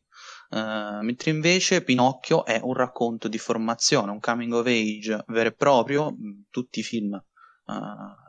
[0.48, 5.52] Uh, mentre invece Pinocchio è un racconto di formazione, un coming of age vero e
[5.52, 6.14] proprio.
[6.50, 7.74] Tutti i film uh,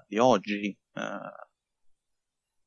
[0.07, 1.01] di oggi, uh,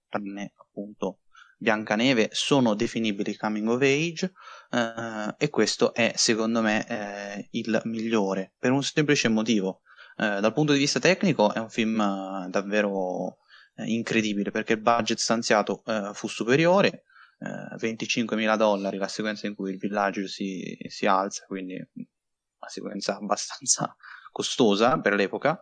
[0.08, 1.20] tranne appunto
[1.60, 4.32] Biancaneve, sono definibili coming of age
[4.70, 9.82] eh, e questo è secondo me eh, il migliore per un semplice motivo.
[10.16, 13.36] Eh, dal punto di vista tecnico è un film eh, davvero
[13.76, 17.04] eh, incredibile perché il budget stanziato eh, fu superiore,
[17.40, 23.96] 25.000 dollari la sequenza in cui il villaggio si, si alza, quindi una sequenza abbastanza
[24.30, 25.60] costosa per l'epoca.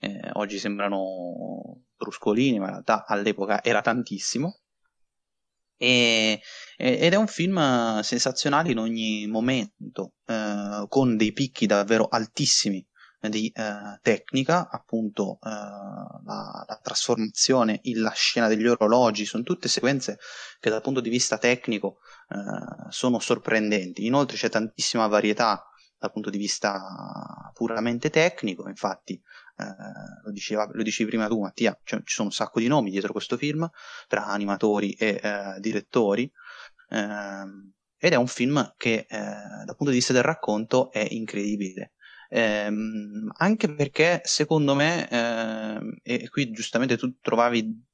[0.00, 4.60] Eh, oggi sembrano bruscolini, ma in realtà all'epoca era tantissimo.
[5.76, 6.40] E,
[6.76, 12.84] ed è un film sensazionale in ogni momento, eh, con dei picchi davvero altissimi
[13.20, 20.18] di eh, tecnica, appunto eh, la, la, trasformazione, la scena degli orologi, sono tutte sequenze
[20.60, 24.06] che dal punto di vista tecnico eh, sono sorprendenti.
[24.06, 29.20] Inoltre c'è tantissima varietà dal punto di vista puramente tecnico, infatti
[29.56, 29.64] eh,
[30.24, 33.12] lo, diceva, lo, dicevi prima tu Mattia, cioè, ci sono un sacco di nomi dietro
[33.12, 33.68] questo film,
[34.06, 36.30] tra animatori e eh, direttori,
[36.90, 41.94] ehm, ed è un film che eh, dal punto di vista del racconto è incredibile.
[42.30, 47.86] Ehm, anche perché secondo me, ehm, e qui giustamente tu trovavi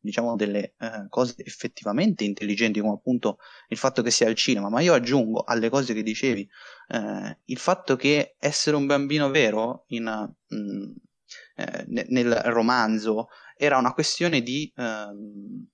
[0.00, 4.80] diciamo delle eh, cose effettivamente intelligenti come appunto il fatto che sia al cinema ma
[4.80, 6.48] io aggiungo alle cose che dicevi
[6.88, 10.90] eh, il fatto che essere un bambino vero in, mh, mm,
[11.56, 15.66] eh, nel romanzo era una questione di ehm,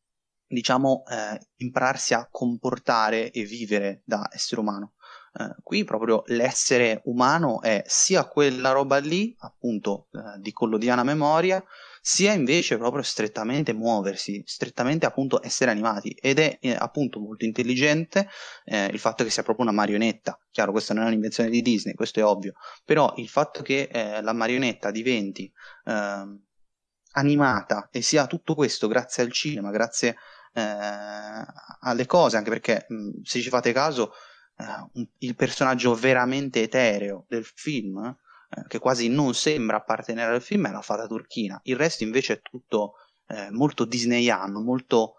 [0.49, 4.95] diciamo eh, impararsi a comportare e vivere da essere umano
[5.39, 11.63] Uh, qui proprio l'essere umano è sia quella roba lì, appunto, uh, di collodiana memoria,
[12.01, 18.29] sia invece proprio strettamente muoversi, strettamente appunto essere animati ed è eh, appunto molto intelligente
[18.65, 20.39] eh, il fatto che sia proprio una marionetta.
[20.51, 24.23] Chiaro, questa non è un'invenzione di Disney, questo è ovvio, però il fatto che eh,
[24.23, 25.53] la marionetta diventi
[25.85, 26.45] ehm,
[27.15, 30.17] animata e sia tutto questo grazie al cinema, grazie
[31.81, 34.13] alle cose, anche perché mh, se ci fate caso
[34.57, 40.67] uh, il personaggio veramente etereo del film, uh, che quasi non sembra appartenere al film,
[40.69, 41.61] è la fata turchina.
[41.65, 42.95] Il resto invece è tutto
[43.27, 45.15] uh, molto disneyano, molto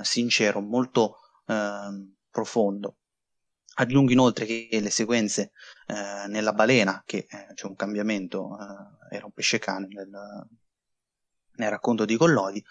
[0.00, 2.96] sincero, molto ehm, profondo.
[3.74, 5.52] Aggiungo inoltre che le sequenze
[6.28, 8.56] nella balena, che c'è un cambiamento,
[9.10, 10.08] era un pesce cane nel,
[11.56, 12.64] nel racconto di Collodi,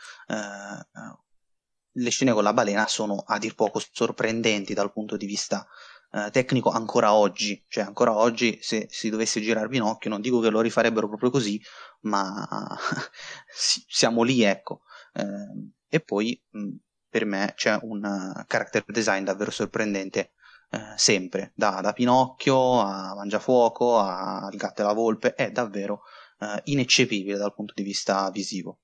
[1.91, 5.67] le scene con la balena sono a dir poco sorprendenti dal punto di vista
[6.11, 10.49] eh, tecnico ancora oggi, cioè ancora oggi se si dovesse girare Pinocchio non dico che
[10.49, 11.61] lo rifarebbero proprio così,
[12.01, 12.47] ma
[13.47, 14.81] siamo lì ecco.
[15.13, 16.75] Eh, e poi mh,
[17.09, 20.33] per me c'è un character design davvero sorprendente
[20.71, 26.03] eh, sempre, da, da, Pinocchio a Mangiafuoco al gatto e la volpe, è davvero
[26.39, 28.79] eh, ineccepibile dal punto di vista visivo.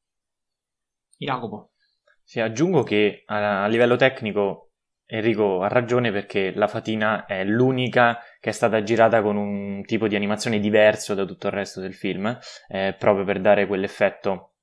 [1.18, 1.72] Jacopo.
[2.28, 4.72] Sì, aggiungo che a, a livello tecnico
[5.06, 10.08] Enrico ha ragione perché la fatina è l'unica che è stata girata con un tipo
[10.08, 12.36] di animazione diverso da tutto il resto del film,
[12.68, 14.54] eh, proprio per dare quell'effetto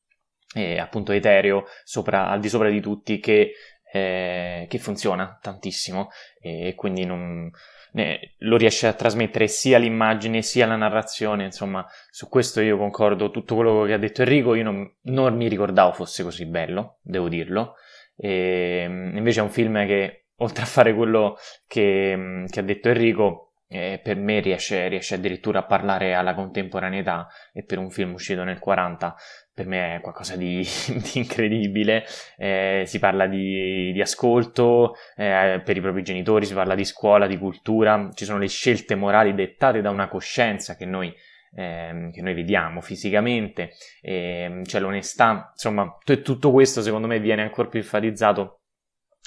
[0.56, 3.52] eh, appunto etereo sopra, al di sopra di tutti che,
[3.92, 6.08] eh, che funziona tantissimo
[6.40, 7.48] e quindi non,
[7.92, 13.30] ne, lo riesce a trasmettere sia l'immagine sia la narrazione, insomma su questo io concordo
[13.30, 17.28] tutto quello che ha detto Enrico, io non, non mi ricordavo fosse così bello, devo
[17.28, 17.74] dirlo,
[18.16, 23.52] e, invece è un film che oltre a fare quello che, che ha detto Enrico,
[23.68, 28.44] eh, per me riesce, riesce, addirittura a parlare alla contemporaneità e per un film uscito
[28.44, 29.16] nel 40
[29.54, 32.04] per me è qualcosa di, di incredibile.
[32.36, 37.26] Eh, si parla di, di ascolto eh, per i propri genitori, si parla di scuola,
[37.26, 41.14] di cultura, ci sono le scelte morali dettate da una coscienza che noi
[41.54, 47.42] ehm, che noi vediamo fisicamente, ehm, c'è l'onestà, insomma, t- tutto questo secondo me viene
[47.42, 48.60] ancora più enfatizzato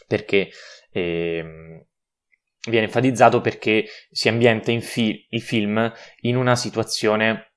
[0.07, 0.49] perché
[0.91, 1.83] ehm,
[2.69, 7.51] viene enfatizzato perché si ambienta fi- il film in una situazione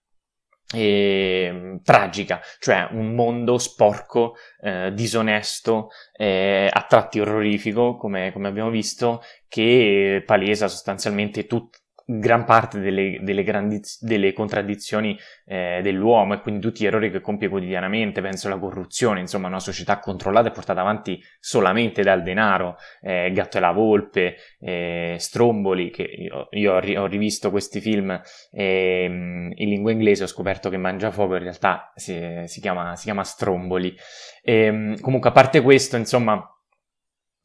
[0.74, 8.70] eh, tragica, cioè un mondo sporco, eh, disonesto, eh, a tratti orrorifico, come, come, abbiamo
[8.70, 16.40] visto, che palesa sostanzialmente tut- gran parte delle, delle, grandi, delle contraddizioni eh, dell'uomo e
[16.40, 20.52] quindi tutti gli errori che compie quotidianamente, penso alla corruzione, insomma una società controllata e
[20.52, 26.72] portata avanti solamente dal denaro, eh, Gatto e la Volpe, eh, Stromboli, che io, io
[26.72, 28.18] ho, ri- ho, rivisto questi film
[28.52, 33.22] ehm, in lingua inglese, ho scoperto che Mangiafuoco in realtà si, si, chiama, si chiama
[33.22, 33.94] Stromboli.
[34.42, 36.42] E, ehm, comunque a parte questo, insomma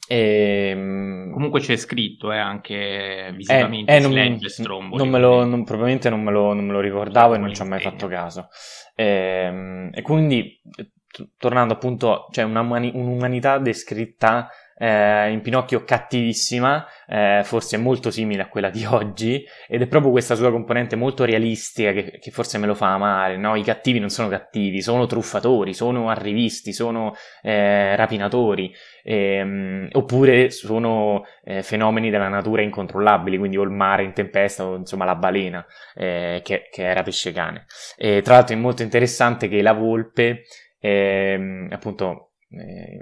[0.07, 5.01] ehm, Comunque c'è scritto eh, anche visivamente, eh, eh, non, legge Stromboli.
[5.01, 7.61] Non me lo, non, probabilmente non me lo, non me lo ricordavo e non ci
[7.61, 8.49] ho mai fatto caso.
[8.95, 10.61] E, ehm, e quindi,
[11.07, 18.11] t- tornando appunto, c'è una mani- un'umanità descritta eh, in Pinocchio cattivissima, eh, forse molto
[18.11, 22.31] simile a quella di oggi, ed è proprio questa sua componente molto realistica che, che
[22.31, 23.55] forse me lo fa amare, no?
[23.55, 31.23] I cattivi non sono cattivi, sono truffatori, sono arrivisti, sono eh, rapinatori, ehm, oppure sono
[31.43, 35.65] eh, fenomeni della natura incontrollabili, quindi o il mare in tempesta o insomma la balena,
[35.95, 37.65] eh, che, che, era pesce cane.
[37.95, 40.43] E, tra l'altro è molto interessante che la volpe,
[40.79, 42.32] ehm, appunto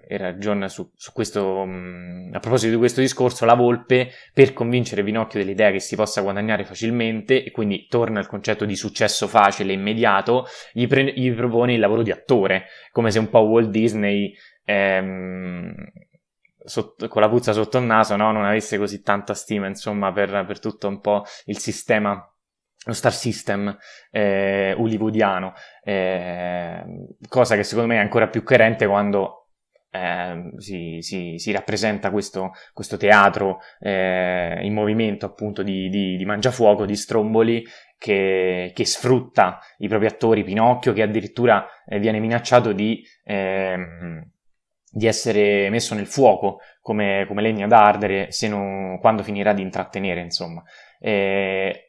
[0.07, 5.03] era John su, su questo, mm, a proposito di questo discorso, la volpe per convincere
[5.03, 9.73] Pinocchio dell'idea che si possa guadagnare facilmente e quindi torna al concetto di successo facile,
[9.73, 14.33] immediato, gli, pre- gli propone il lavoro di attore, come se un po' Walt Disney
[14.63, 15.73] ehm,
[16.63, 18.31] sotto, con la puzza sotto il naso no?
[18.31, 22.23] non avesse così tanta stima insomma per, per tutto un po' il sistema
[22.85, 23.77] lo star system
[24.09, 26.83] eh, hollywoodiano, eh,
[27.27, 29.40] cosa che secondo me è ancora più coerente quando
[29.91, 36.25] eh, si, si, si, rappresenta questo, questo teatro eh, in movimento appunto di, di, di,
[36.25, 37.63] Mangiafuoco, di Stromboli,
[37.97, 44.23] che, che, sfrutta i propri attori, Pinocchio, che addirittura eh, viene minacciato di, ehm,
[44.89, 50.21] di, essere messo nel fuoco come, come legna da ardere non, quando finirà di intrattenere,
[50.21, 50.63] insomma.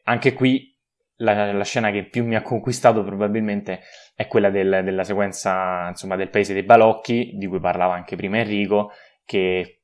[0.03, 0.72] anche qui
[1.17, 3.81] la, la, scena che più mi ha conquistato probabilmente
[4.15, 8.37] è quella del, della sequenza insomma, del paese dei balocchi, di cui parlava anche prima
[8.37, 8.91] Enrico,
[9.25, 9.81] che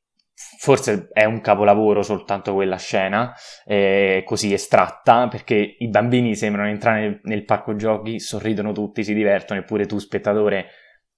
[0.57, 3.33] forse è un capolavoro soltanto quella scena,
[3.65, 9.13] eh, così estratta, perché i bambini sembrano entrare nel, nel parco giochi, sorridono tutti, si
[9.13, 10.67] divertono, eppure tu spettatore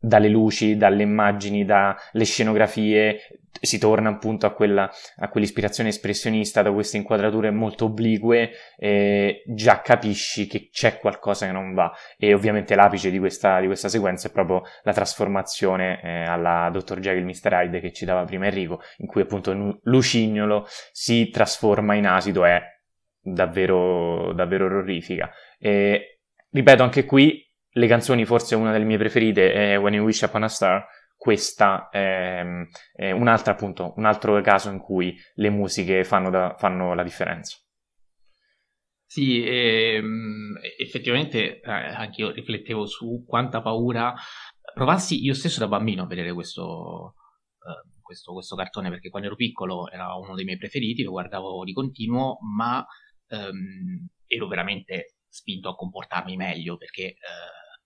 [0.02, 3.20] dalle luci, dalle immagini, dalle scenografie,
[3.62, 9.82] si torna appunto a, quella, a quell'ispirazione espressionista, da queste inquadrature molto oblique, eh, già
[9.82, 11.92] capisci che c'è qualcosa che non va.
[12.18, 17.00] E ovviamente l'apice di questa, di questa sequenza è proprio la trasformazione eh, alla Dr.
[17.00, 17.54] Jekyll Mr.
[17.54, 22.60] Hyde che citava prima Enrico, in cui appunto Lucignolo si trasforma in asido, è
[23.22, 25.30] davvero, davvero orrorifica.
[25.60, 30.22] E, ripeto, anche qui le canzoni, forse una delle mie preferite è When You Wish
[30.22, 30.86] Upon a Star.
[31.16, 32.44] Questa è,
[32.94, 37.58] è un'altra, appunto, un altro caso in cui le musiche fanno, da, fanno la differenza.
[39.06, 44.16] Sì, ehm, effettivamente eh, anche io riflettevo su quanta paura
[44.74, 47.16] provassi io stesso da bambino a vedere questo,
[47.60, 51.64] eh, questo, questo, cartone, perché quando ero piccolo era uno dei miei preferiti, lo guardavo
[51.66, 52.86] di continuo, ma
[53.28, 57.16] ehm, ero veramente spinto a comportarmi meglio perché eh,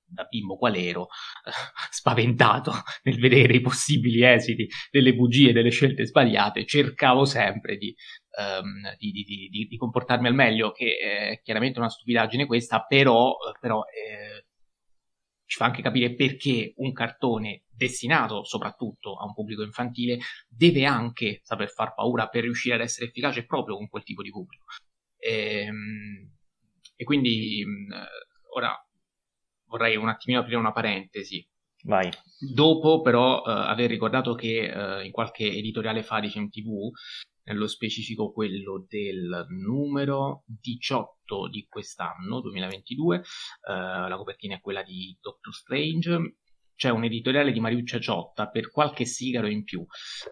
[0.07, 1.07] da bimbo qual ero,
[1.91, 2.71] spaventato
[3.03, 7.93] nel vedere i possibili esiti delle bugie, delle scelte sbagliate, cercavo sempre di,
[8.37, 13.83] um, di, di, di comportarmi al meglio, che è chiaramente una stupidaggine questa, però, però
[13.83, 14.45] eh,
[15.45, 21.41] ci fa anche capire perché un cartone destinato soprattutto a un pubblico infantile deve anche
[21.43, 24.65] saper far paura per riuscire ad essere efficace proprio con quel tipo di pubblico.
[25.17, 26.31] E, ehm,
[26.95, 27.63] e quindi
[28.55, 28.84] ora
[29.75, 31.45] vorrei un attimino aprire una parentesi.
[31.83, 32.09] Vai.
[32.39, 36.89] Dopo però uh, aver ricordato che uh, in qualche editoriale fa di TV,
[37.43, 43.21] nello specifico quello del numero 18 di quest'anno, 2022, uh,
[43.71, 46.37] eh, la copertina è quella di Doctor Strange,
[46.75, 49.85] c'è un editoriale di Mariuccia Ciotta per qualche sigaro in più,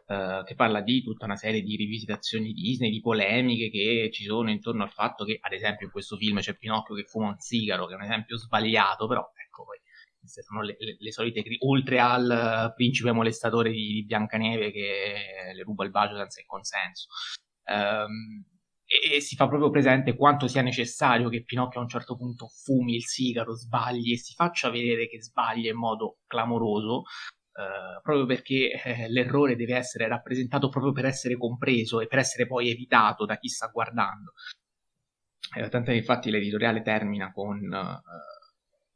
[0.08, 4.52] eh, che parla di tutta una serie di rivisitazioni Disney, di polemiche che ci sono
[4.52, 7.86] intorno al fatto che, ad esempio, in questo film c'è Pinocchio che fuma un sigaro,
[7.88, 9.80] che è un esempio sbagliato, però ecco poi
[10.26, 15.84] sono le, le, le solite oltre al principe molestatore di, di Biancaneve che le ruba
[15.84, 17.08] il bacio senza il consenso.
[17.66, 18.44] Um,
[19.02, 22.96] e, si fa proprio presente quanto sia necessario che Pinocchio a un certo punto fumi
[22.96, 27.04] il sigaro, sbagli e si faccia vedere che sbaglia in modo clamoroso,
[27.54, 32.48] eh, proprio perché eh, l'errore deve essere rappresentato proprio per essere compreso e per essere
[32.48, 34.34] poi evitato da chi sta guardando.
[35.56, 38.02] Eh, tanto che infatti l'editoriale termina con eh,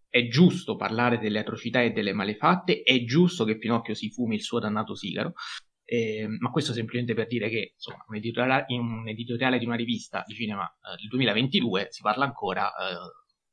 [0.09, 4.41] è giusto parlare delle atrocità e delle malefatte, è giusto che Pinocchio si fumi il
[4.41, 5.33] suo dannato sigaro,
[5.89, 9.77] eh, ma questo semplicemente per dire che insomma, un editoriale, in un editoriale di una
[9.77, 12.95] rivista di cinema eh, del 2022 si parla ancora eh,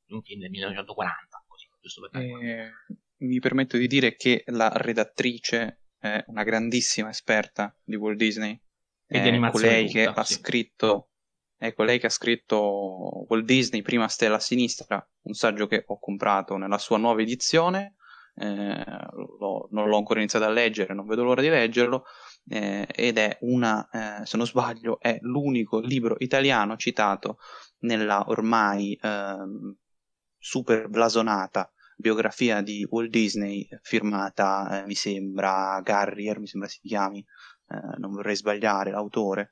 [0.05, 1.44] di un film del 1940.
[1.47, 2.73] Così, giusto per eh,
[3.18, 8.61] mi permetto di dire che la redattrice è una grandissima esperta di Walt Disney.
[9.07, 10.18] E di animazione colei tutta, che sì.
[10.18, 11.09] ha scritto
[11.57, 15.99] è colei che ha scritto Walt Disney, prima Stella a sinistra, un saggio che ho
[16.01, 17.94] comprato nella sua nuova edizione,
[18.37, 18.85] eh,
[19.38, 22.05] lo, non l'ho ancora iniziato a leggere, non vedo l'ora di leggerlo,
[22.49, 23.88] eh, ed è una,
[24.23, 27.38] eh, se non sbaglio, è l'unico libro italiano citato
[27.81, 29.77] nella ormai ehm,
[30.38, 37.25] super blasonata biografia di Walt Disney firmata, eh, mi sembra, Garrier, mi sembra si chiami,
[37.68, 39.51] eh, non vorrei sbagliare l'autore.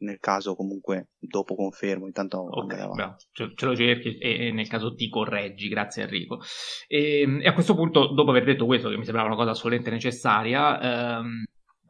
[0.00, 3.16] Nel caso comunque dopo confermo, intanto Ok, bravo.
[3.32, 6.40] Ce, ce lo cerchi e, e nel caso ti correggi, grazie Enrico.
[6.86, 9.90] E, e, a questo punto, dopo aver detto questo, che mi sembrava una cosa assolutamente
[9.90, 11.44] necessaria, ehm,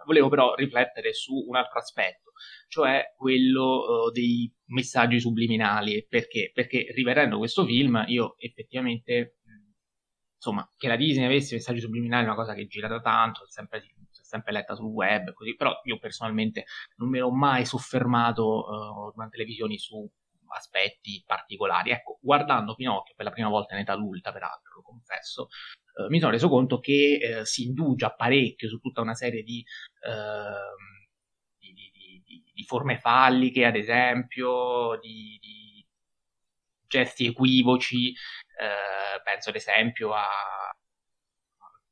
[0.08, 2.32] volevo però riflettere su un altro aspetto,
[2.68, 6.06] cioè quello uh, dei messaggi subliminali.
[6.08, 6.50] Perché?
[6.54, 9.40] Perché rivedendo questo film, io effettivamente,
[10.34, 13.82] insomma, che la Disney avesse messaggi subliminali è una cosa che gira da tanto, sempre
[14.28, 19.38] sempre letta sul web, così, però io personalmente non mi ero mai soffermato uh, durante
[19.38, 20.08] le visioni su
[20.48, 21.90] aspetti particolari.
[21.90, 25.48] Ecco, guardando Pinocchio per la prima volta in età adulta, peraltro, lo confesso,
[25.94, 29.64] uh, mi sono reso conto che uh, si indugia parecchio su tutta una serie di,
[30.06, 31.06] ehm,
[32.52, 35.40] di, forme falliche, ad esempio, di,
[36.86, 38.14] gesti equivoci,
[39.22, 40.26] penso ad esempio a,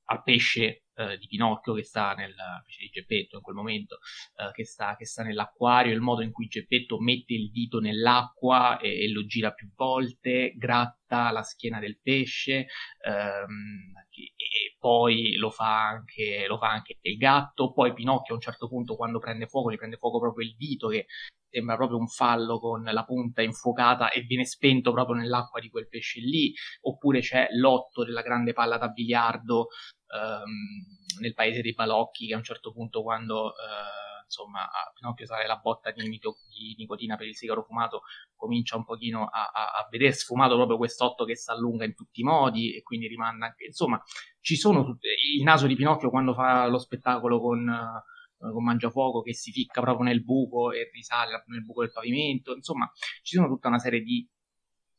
[0.07, 3.99] al pesce eh, di Pinocchio che sta nel pesce di Geppetto in quel momento,
[4.37, 8.79] eh, che, sta, che, sta, nell'acquario, il modo in cui Geppetto mette il dito nell'acqua
[8.79, 12.67] e, e lo gira più volte, gratta la schiena del pesce,
[13.05, 18.43] ehm, e poi lo fa, anche, lo fa anche il gatto, poi Pinocchio a un
[18.43, 21.07] certo punto quando prende fuoco, gli prende fuoco proprio il dito che
[21.49, 25.89] sembra proprio un fallo con la punta infuocata e viene spento proprio nell'acqua di quel
[25.89, 29.69] pesce lì, oppure c'è l'otto della grande palla da biliardo
[30.09, 35.47] ehm, nel paese dei balocchi che a un certo punto quando eh, insomma Pinocchio sale
[35.47, 38.03] la botta di, di, nicotina per il sigaro fumato
[38.35, 42.21] comincia un pochino a, a, a vedere sfumato proprio quest'otto che si allunga in tutti
[42.21, 44.03] i modi e quindi rimanda anche insomma
[44.41, 44.99] ci sono
[45.37, 49.81] il naso di Pinocchio quando fa lo spettacolo con uh, con Mangiafuoco che si ficca
[49.81, 52.91] proprio nel buco e risale nel buco del pavimento, insomma
[53.23, 54.29] ci sono tutta una serie di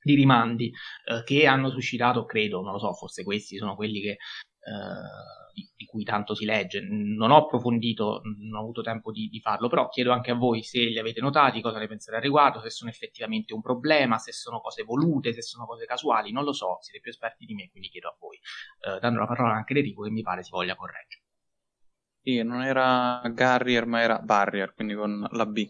[0.07, 0.71] di rimandi
[1.05, 4.17] eh, che hanno suscitato, credo, non lo so, forse questi sono quelli che, eh,
[5.53, 6.81] di, di, cui tanto si legge.
[6.81, 10.63] Non ho approfondito, non ho avuto tempo di, di, farlo, però chiedo anche a voi
[10.63, 14.31] se li avete notati, cosa ne pensate al riguardo, se sono effettivamente un problema, se
[14.31, 17.69] sono cose volute, se sono cose casuali, non lo so, siete più esperti di me,
[17.69, 20.51] quindi chiedo a voi, eh, dando la parola anche ad Enrico che mi pare si
[20.51, 21.26] voglia correggere.
[22.27, 25.69] Sì, non era Garrier, ma era Barrier, quindi con la B.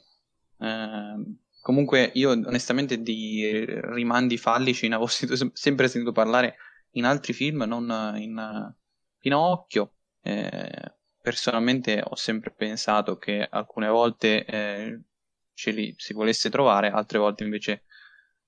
[0.59, 5.09] Eh, Comunque io onestamente di rimandi fallici ne avevo
[5.53, 6.55] sempre sentito parlare
[6.91, 8.73] in altri film, non in
[9.19, 9.93] Pinocchio.
[10.21, 15.01] Eh, personalmente ho sempre pensato che alcune volte eh,
[15.53, 17.83] ce li si volesse trovare, altre volte invece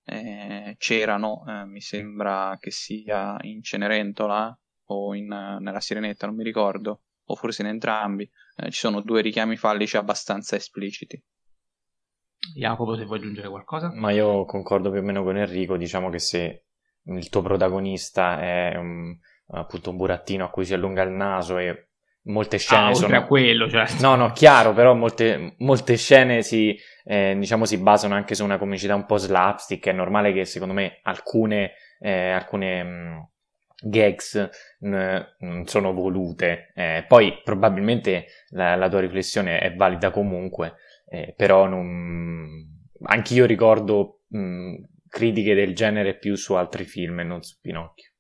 [0.06, 6.44] eh, c'erano, eh, mi sembra che sia in Cenerentola o in, nella Sirenetta, non mi
[6.44, 7.02] ricordo,
[7.32, 11.22] o forse in entrambi, eh, ci sono due richiami fallici abbastanza espliciti.
[12.56, 13.92] Jacopo, se vuoi aggiungere qualcosa?
[13.94, 16.66] Ma io concordo più o meno con Enrico, diciamo che se
[17.04, 19.16] il tuo protagonista è un,
[19.52, 21.90] appunto un burattino a cui si allunga il naso e
[22.24, 23.18] molte ah, scene ah, sono...
[23.18, 24.02] a quello, certo.
[24.02, 28.58] No, no, chiaro, però molte, molte scene si, eh, diciamo, si basano anche su una
[28.58, 33.20] comicità un po' slapstick, è normale che secondo me alcune, eh, alcune mh, mm,
[33.82, 34.50] gags
[34.80, 40.76] non sono volute, eh, poi probabilmente la, la, tua riflessione è valida comunque,
[41.08, 42.48] eh, però non...
[43.04, 44.76] anch'io ricordo mh,
[45.08, 48.12] critiche del genere più su altri film e non su Pinocchio.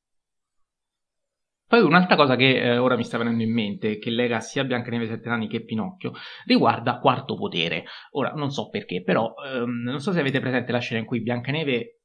[1.70, 5.06] Poi un'altra cosa che eh, ora mi sta venendo in mente, che lega sia Biancaneve
[5.06, 6.14] Sette Anni che Pinocchio,
[6.46, 7.84] riguarda Quarto Potere.
[8.14, 11.22] Ora, non so perché, però ehm, non so se avete presente la scena in cui
[11.22, 12.00] Biancaneve eh,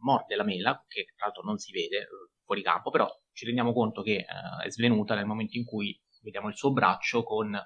[0.00, 2.06] morde la mela, che tra l'altro non si vede
[2.50, 6.48] fuori campo, però ci rendiamo conto che eh, è svenuta nel momento in cui vediamo
[6.48, 7.62] il suo braccio con, eh,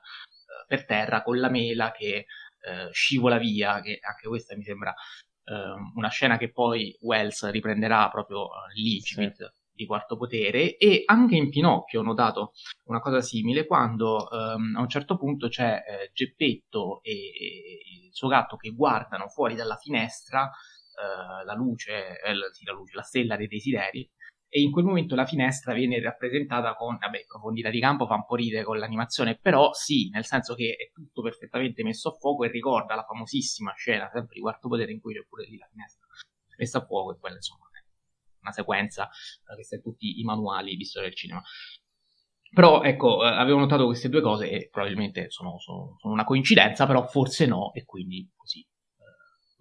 [0.66, 2.26] per terra con la mela che
[2.60, 4.94] eh, scivola via, che anche questa mi sembra
[5.44, 9.32] ehm, una scena che poi Wells riprenderà proprio lì, sì.
[9.72, 10.76] di quarto potere.
[10.76, 12.52] E anche in Pinocchio ho notato
[12.84, 18.14] una cosa simile quando um, a un certo punto c'è eh, Geppetto e, e, il
[18.14, 23.02] suo gatto che guardano fuori dalla finestra uh, la luce, eh, sì, la luce, la
[23.02, 24.08] stella dei desideri
[24.54, 28.24] e in quel momento la finestra viene rappresentata con, vabbè, profondità di campo fa un
[28.24, 32.44] po' ridere con l'animazione, però sì, nel senso che è tutto perfettamente messo a fuoco
[32.44, 35.66] e ricorda la famosissima scena sempre di quarto potere in cui c'è pure lì la
[35.68, 36.06] finestra
[36.56, 37.64] messa a fuoco e quella insomma
[38.42, 41.42] una sequenza eh, che sta in tutti i manuali di storia del cinema.
[42.52, 46.86] Però ecco, eh, avevo notato queste due cose e probabilmente sono, sono, sono una coincidenza,
[46.86, 48.64] però forse no, e quindi così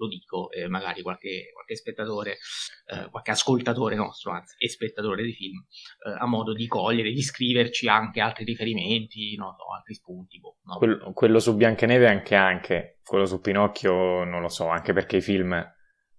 [0.04, 2.38] lo dico, e magari qualche, qualche spettatore,
[2.86, 5.64] eh, qualche ascoltatore nostro, anzi, e spettatore di film,
[6.06, 10.40] eh, ha modo di cogliere, di scriverci anche altri riferimenti, non so, altri spunti.
[10.40, 10.78] Boh, no?
[10.78, 15.22] quello, quello, su Biancaneve anche anche, quello su Pinocchio non lo so, anche perché i
[15.22, 15.54] film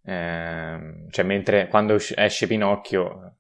[0.07, 3.39] eh, cioè, mentre quando esce Pinocchio,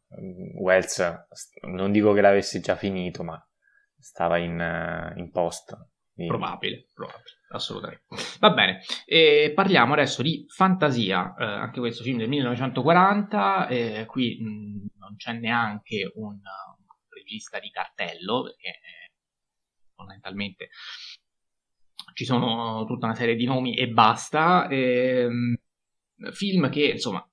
[0.56, 1.26] Wells,
[1.62, 3.38] non dico che l'avesse già finito, ma
[3.98, 5.76] stava in, uh, in post.
[6.14, 6.32] Quindi...
[6.32, 8.04] Probabile, probabile, assolutamente.
[8.40, 14.38] Va bene, e parliamo adesso di Fantasia, eh, anche questo film del 1940, eh, qui
[14.40, 16.40] mh, non c'è neanche un, un,
[17.08, 19.10] regista di cartello, perché eh,
[19.94, 20.68] fondamentalmente
[22.14, 24.68] ci sono tutta una serie di nomi e basta.
[24.68, 25.56] Ehm,
[26.32, 27.26] film che, insomma,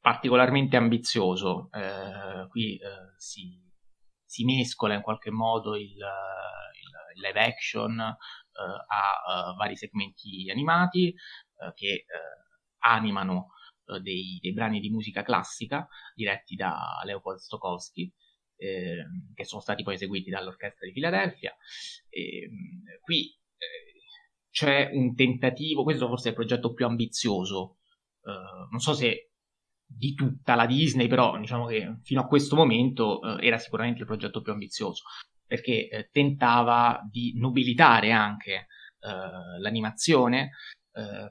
[0.00, 1.68] particolarmente ambizioso.
[1.72, 3.58] Eh, qui eh, si,
[4.30, 11.08] si, mescola in qualche modo il, il, il live action eh, a vari segmenti animati
[11.08, 12.06] eh, che eh,
[12.78, 13.48] animano
[13.86, 18.12] eh, dei, dei, brani di musica classica diretti da Leopold Stokowski.
[18.60, 21.56] che sono stati poi eseguiti dall'Orchestra di Filadelfia.
[23.00, 23.34] qui
[24.50, 27.78] c'è un tentativo, questo forse è il progetto più ambizioso
[28.24, 29.29] eh, non so se
[29.92, 34.06] di tutta la Disney, però diciamo che fino a questo momento uh, era sicuramente il
[34.06, 35.02] progetto più ambizioso,
[35.44, 38.66] perché uh, tentava di nobilitare anche
[39.02, 40.50] l'animazione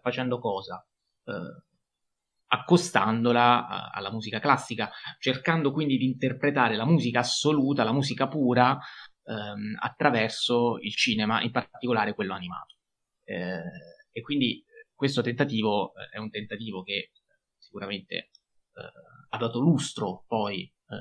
[0.02, 0.84] facendo cosa?
[2.52, 4.90] accostandola alla musica classica,
[5.20, 8.76] cercando quindi di interpretare la musica assoluta, la musica pura,
[9.24, 12.76] ehm, attraverso il cinema, in particolare quello animato.
[13.24, 13.62] Eh,
[14.12, 14.64] e quindi
[14.96, 17.12] questo tentativo eh, è un tentativo che eh,
[17.58, 18.30] sicuramente eh,
[19.30, 20.98] ha dato lustro poi eh,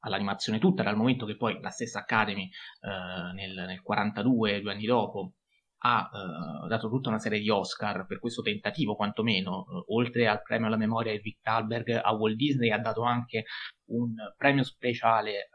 [0.00, 4.86] all'animazione tutta, dal momento che poi la stessa Academy eh, nel, nel 42, due anni
[4.86, 5.34] dopo,
[5.82, 10.66] ha eh, dato tutta una serie di Oscar per questo tentativo, quantomeno, oltre al premio
[10.66, 13.44] alla memoria di Rick Talberg a Walt Disney, ha dato anche
[13.86, 15.48] un premio speciale,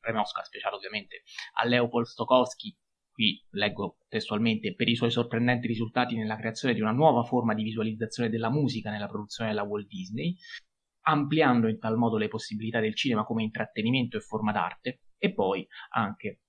[0.00, 1.22] premio Oscar speciale ovviamente,
[1.54, 2.76] a Leopold Stokowski.
[3.12, 7.62] Qui leggo testualmente, per i suoi sorprendenti risultati nella creazione di una nuova forma di
[7.62, 10.34] visualizzazione della musica nella produzione della Walt Disney,
[11.02, 15.66] ampliando in tal modo le possibilità del cinema come intrattenimento e forma d'arte, e poi
[15.90, 16.40] anche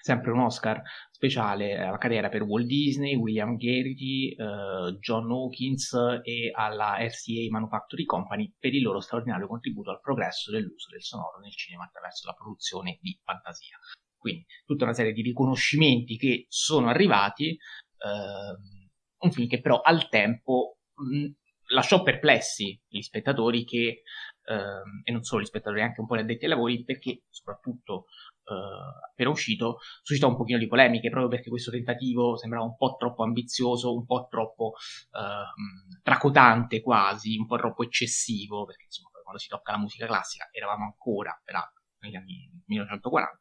[0.00, 0.80] sempre un Oscar
[1.10, 8.08] speciale alla carriera per Walt Disney, William Garrity, uh, John Hawkins e alla RCA Manufacturing
[8.08, 12.34] Company per il loro straordinario contributo al progresso dell'uso del sonoro nel cinema attraverso la
[12.34, 13.78] produzione di fantasia.
[14.16, 20.08] Quindi tutta una serie di riconoscimenti che sono arrivati, eh, un film che però al
[20.08, 21.30] tempo mh,
[21.70, 24.02] lasciò perplessi gli spettatori che
[24.44, 28.06] ehm, e non solo gli spettatori, anche un po' gli addetti ai lavori, perché soprattutto
[28.44, 32.96] eh, appena uscito, suscitò un pochino di polemiche, proprio perché questo tentativo sembrava un po'
[32.96, 34.74] troppo ambizioso, un po' troppo
[35.12, 40.48] eh, tracotante quasi, un po' troppo eccessivo, perché insomma quando si tocca la musica classica
[40.50, 43.38] eravamo ancora, peraltro, negli anni 1940,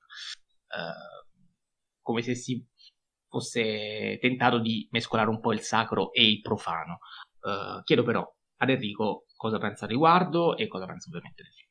[0.70, 1.28] eh,
[2.02, 2.64] come se si
[3.28, 7.00] fosse tentato di mescolare un po' il sacro e il profano.
[7.42, 8.28] Uh, chiedo però
[8.58, 11.68] ad Enrico cosa pensa al riguardo e cosa pensa ovviamente del film.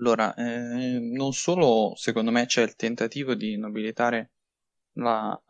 [0.00, 4.32] Allora, eh, non solo secondo me c'è il tentativo di nobilitare
[4.94, 5.40] la,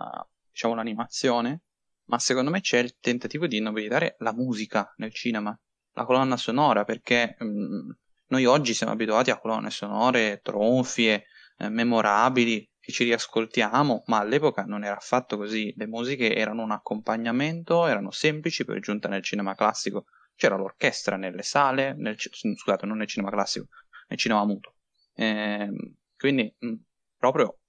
[0.51, 1.63] diciamo, l'animazione,
[2.05, 5.59] ma secondo me c'è il tentativo di nobilitare la musica nel cinema,
[5.93, 7.91] la colonna sonora, perché mh, mm,
[8.27, 11.25] noi oggi siamo abituati a colonne sonore tronfie,
[11.57, 15.73] eh, memorabili, che ci riascoltiamo, ma all'epoca non era affatto così.
[15.77, 20.07] Le musiche erano un accompagnamento, erano semplici per giunta nel cinema classico.
[20.35, 23.69] C'era l'orchestra nelle sale, nel, scusate, non nel cinema classico,
[24.09, 24.75] nel cinema muto.
[25.15, 25.71] Eh,
[26.17, 26.75] quindi mh,
[27.17, 27.61] proprio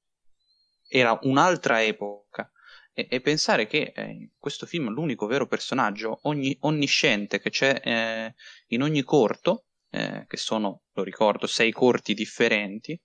[0.90, 2.52] era un'altra epoca.
[2.92, 8.34] E, e pensare che eh, questo film l'unico vero personaggio ogni, onnisciente che c'è eh,
[8.70, 13.00] in ogni corto, eh, che sono, lo ricordo, sei corti differenti,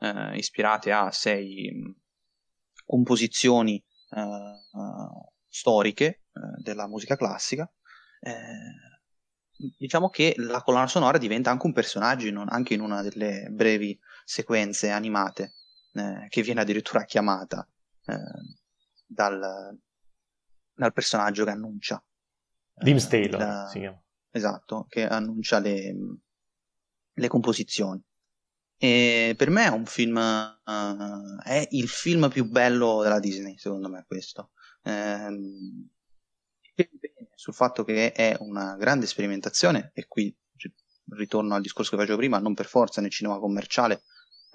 [0.00, 2.00] eh, ispirate a sei mh,
[2.84, 7.70] composizioni uh, storiche uh, della musica classica,
[9.76, 13.48] diciamo che la colonna sonora diventa anche un personaggio, in un, anche in una delle
[13.50, 15.54] brevi sequenze animate,
[15.92, 17.66] eh, che viene addirittura chiamata
[18.06, 18.16] eh,
[19.06, 19.78] dal,
[20.72, 22.04] dal, personaggio che annuncia.
[22.74, 24.02] Dim Taylor, la, chiama.
[24.30, 25.94] Esatto, che annuncia le,
[27.12, 28.02] le composizioni.
[28.76, 33.88] E per me è un film, uh, è il film più bello della Disney, secondo
[33.88, 34.50] me questo.
[34.82, 35.28] Eh,
[37.34, 40.34] sul fatto che è una grande sperimentazione, e qui
[41.10, 44.02] ritorno al discorso che facevo prima, non per forza nel cinema commerciale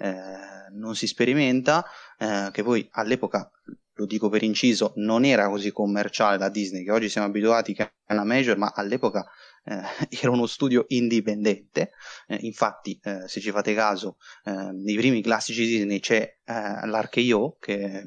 [0.00, 1.84] eh, non si sperimenta,
[2.18, 3.50] eh, che poi all'epoca,
[3.94, 7.92] lo dico per inciso, non era così commerciale la Disney, che oggi siamo abituati che
[8.04, 9.26] è una major, ma all'epoca
[10.08, 11.92] era uno studio indipendente,
[12.26, 17.56] eh, infatti eh, se ci fate caso, eh, nei primi classici Disney c'è eh, l'Archeio
[17.58, 18.04] che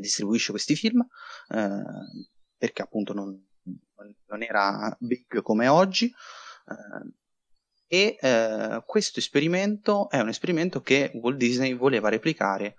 [0.00, 1.06] distribuisce questi film,
[1.46, 3.40] perché appunto non,
[4.26, 6.12] non, era big come oggi.
[7.86, 8.18] e
[8.84, 12.74] questo esperimento è un esperimento che Walt Disney voleva replicare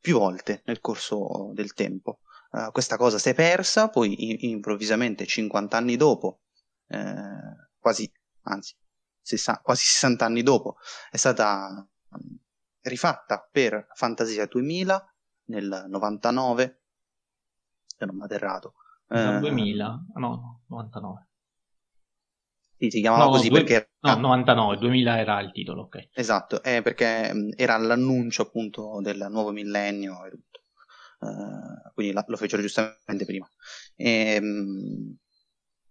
[0.00, 2.20] più volte nel corso del tempo.
[2.52, 6.42] Uh, questa cosa si è persa, poi in- improvvisamente 50 anni dopo
[6.88, 8.10] eh, quasi,
[8.42, 8.74] anzi,
[9.22, 10.76] 60, quasi 60 anni dopo,
[11.10, 12.38] è stata um,
[12.82, 15.14] rifatta per Fantasia 2000
[15.46, 16.80] nel 99,
[17.96, 18.74] se non ha errato.
[19.08, 20.04] Eh, 2000?
[20.14, 21.26] No, 99.
[22.78, 23.90] Sì, si chiamava no, così due, perché...
[24.00, 26.10] No, 99, 2000 era il titolo, ok.
[26.12, 30.62] Esatto, è perché mm, era l'annuncio appunto del nuovo millennio e tutto.
[31.18, 33.50] Uh, quindi la, lo fecero giustamente prima.
[33.96, 35.16] E, um,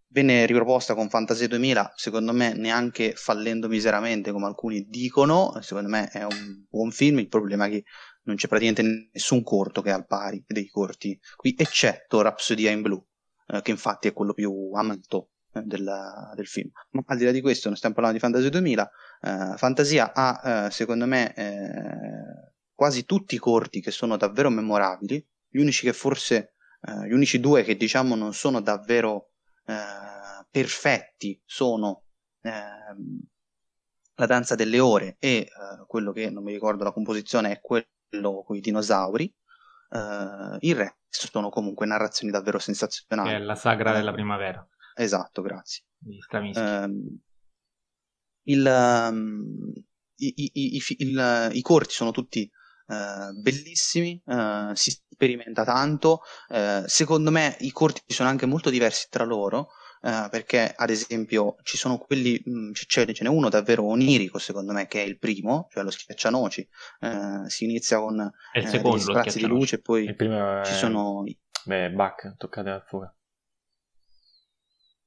[0.09, 6.07] venne riproposta con Fantasia 2000, secondo me neanche fallendo miseramente come alcuni dicono, secondo me
[6.09, 7.83] è un buon film, il problema è che
[8.23, 12.81] non c'è praticamente nessun corto che è al pari dei corti qui, eccetto Rhapsodia in
[12.81, 13.03] Blue,
[13.47, 15.89] eh, che infatti è quello più amato eh, del,
[16.35, 16.69] del, film.
[16.91, 18.91] Ma al di là di questo, non stiamo parlando di Fantasia 2000,
[19.21, 25.25] eh, Fantasia ha, eh, secondo me, eh, quasi tutti i corti che sono davvero memorabili,
[25.49, 29.31] gli unici che forse, eh, gli unici due che diciamo non sono davvero
[29.67, 32.05] eh, perfetti sono
[32.41, 32.51] eh,
[34.15, 35.49] la danza delle ore e eh,
[35.85, 39.25] quello che non mi ricordo la composizione è quello con i dinosauri.
[39.89, 43.29] Eh, il resto sono comunque narrazioni davvero sensazionali.
[43.29, 44.65] Che è la sagra della primavera.
[44.95, 45.83] Esatto, grazie.
[46.31, 47.19] Ehm,
[48.43, 49.73] il, um,
[50.15, 52.49] i, i, i, il, i, corti sono tutti
[52.87, 56.21] Uh, bellissimi, uh, si sperimenta tanto.
[56.47, 59.69] Uh, secondo me i corti sono anche molto diversi tra loro.
[59.99, 64.71] perché ad esempio ci sono quelli, mh, mm, ce, ce n'è uno davvero onirico secondo
[64.71, 66.69] me che è il primo, cioè lo schiaccianoci,
[67.47, 71.23] si inizia con è il secondo, sprazzi di luce e poi il primo ci sono...
[71.65, 73.13] Beh, Bach, toccate a fuga.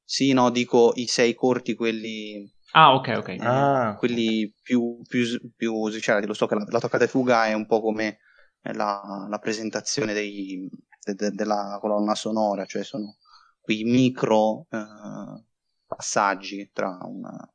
[0.04, 3.36] Sì, no, dico i sei corti, quelli Ah, ok, ok.
[3.40, 5.24] Ah, quelli più, più,
[5.56, 8.18] più cioè, lo so che la, la toccata e fuga è un po' come
[8.62, 10.68] la, la presentazione dei,
[11.02, 13.16] de, de, della colonna sonora, cioè sono
[13.60, 15.44] quei micro eh,
[15.86, 17.52] passaggi tra, una,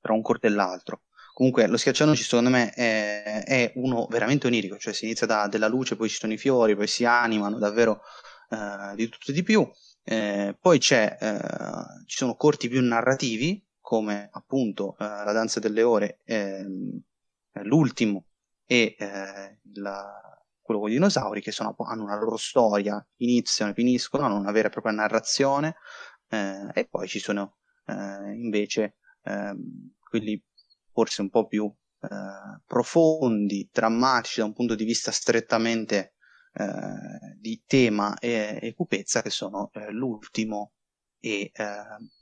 [0.00, 1.02] tra un corto e l'altro.
[1.32, 5.68] Comunque, lo schiaccianoci secondo me è, è, uno veramente onirico, cioè si inizia da della
[5.68, 8.00] luce, poi ci sono i fiori, poi si animano davvero
[8.50, 9.68] eh, di tutto e di più.
[10.02, 15.82] Eh, poi c'è, eh, ci sono corti più narrativi, come appunto eh, La danza delle
[15.82, 17.00] ore, ehm,
[17.62, 18.26] l'ultimo
[18.66, 23.74] e eh, la, quello con i dinosauri, che sono, hanno una loro storia, iniziano e
[23.74, 25.76] finiscono, hanno una vera e propria narrazione,
[26.28, 30.44] eh, e poi ci sono eh, invece ehm, quelli
[30.92, 36.12] forse un po' più eh, profondi, drammatici da un punto di vista strettamente
[36.52, 40.74] eh, di tema e, e cupezza, che sono eh, l'ultimo
[41.20, 41.50] e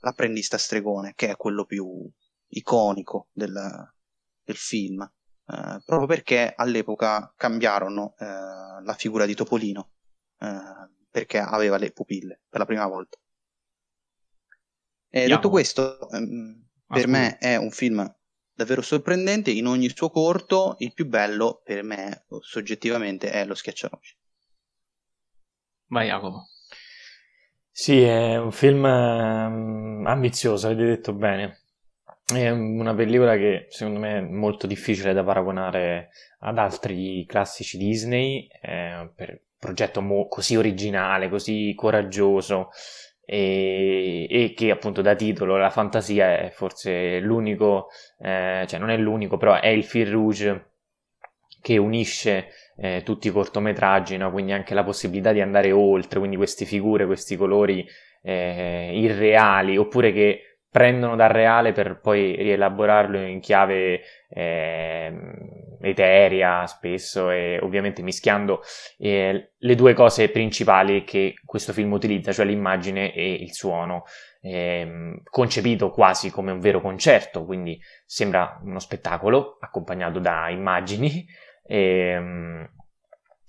[0.01, 2.09] l'apprendista stregone, che è quello più
[2.49, 3.91] iconico del,
[4.43, 5.09] del film.
[5.47, 9.93] Uh, proprio perché all'epoca cambiarono uh, la figura di Topolino
[10.39, 13.17] uh, perché aveva le pupille per la prima volta.
[15.07, 18.13] E detto questo, um, per me è un film
[18.51, 20.75] davvero sorprendente in ogni suo corto.
[20.79, 24.17] Il più bello per me, soggettivamente, è Lo schiaccianoci.
[25.85, 26.47] Vai, Jacopo.
[27.79, 31.59] Sì, è un film um, ambizioso, avete detto bene.
[32.25, 36.09] È una pellicola che secondo me è molto difficile da paragonare
[36.39, 42.69] ad altri classici Disney, eh, per un progetto mo- così originale, così coraggioso
[43.23, 48.97] e, e, che appunto da titolo la fantasia è forse l'unico, eh, cioè non è
[48.97, 50.71] l'unico, però è il fil rouge
[51.61, 52.47] che unisce
[52.77, 54.31] eh, tutti i cortometraggi, no?
[54.31, 57.85] quindi anche la possibilità di andare oltre, quindi queste figure, questi colori
[58.21, 65.11] eh, irreali, oppure che prendono dal reale per poi rielaborarlo in chiave eh,
[65.81, 68.61] eterea spesso e ovviamente mischiando
[68.97, 74.03] eh, le due cose principali che questo film utilizza, cioè l'immagine e il suono,
[74.41, 81.25] eh, concepito quasi come un vero concerto, quindi sembra uno spettacolo accompagnato da immagini.
[81.67, 82.69] Ehm,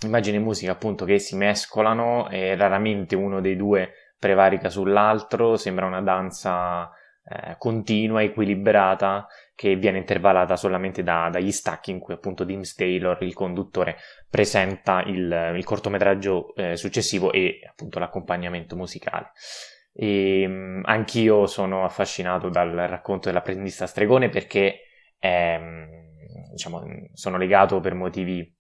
[0.04, 5.86] immagini e musica appunto che si mescolano e raramente uno dei due prevarica sull'altro, sembra
[5.86, 6.90] una danza
[7.24, 13.20] eh, continua, equilibrata, che viene intervallata solamente da, dagli stacchi in cui appunto Dims Taylor,
[13.22, 13.96] il conduttore,
[14.30, 19.32] presenta il, il cortometraggio eh, successivo e appunto l'accompagnamento musicale.
[19.92, 24.82] E, um, anch'io sono affascinato dal racconto dell'apprendista stregone perché
[25.18, 25.97] ehm,
[26.50, 26.82] diciamo,
[27.12, 28.54] sono legato per motivi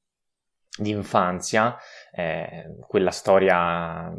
[0.78, 1.76] di infanzia,
[2.12, 4.12] eh, quella storia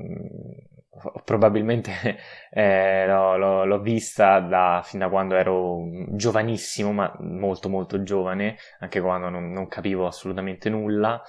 [1.23, 1.91] probabilmente
[2.51, 8.57] eh, l'ho, l'ho, l'ho, vista da, fin da quando ero giovanissimo, ma molto molto giovane,
[8.79, 11.21] anche quando non, non capivo assolutamente nulla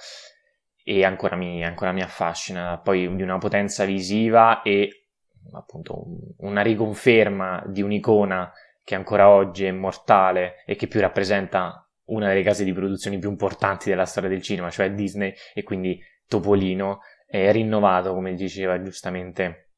[0.83, 2.79] e ancora mi, ancora mi, affascina.
[2.79, 5.07] Poi di una potenza visiva e
[5.53, 6.05] appunto
[6.39, 8.51] una riconferma di un'icona
[8.83, 13.29] che ancora oggi è immortale e che più rappresenta una delle case di produzione più
[13.29, 19.71] importanti della storia del cinema, cioè Disney e quindi Topolino eh, rinnovato, come diceva giustamente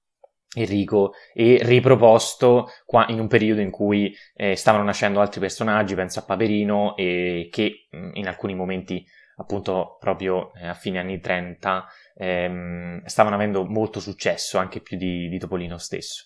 [0.55, 6.19] Enrico, e riproposto qua in un periodo in cui eh, stavano nascendo altri personaggi, penso
[6.19, 9.03] a Paperino, e che mh, in alcuni momenti,
[9.37, 15.27] appunto proprio eh, a fine anni 30, ehm, stavano avendo molto successo, anche più di,
[15.27, 16.25] di Topolino stesso.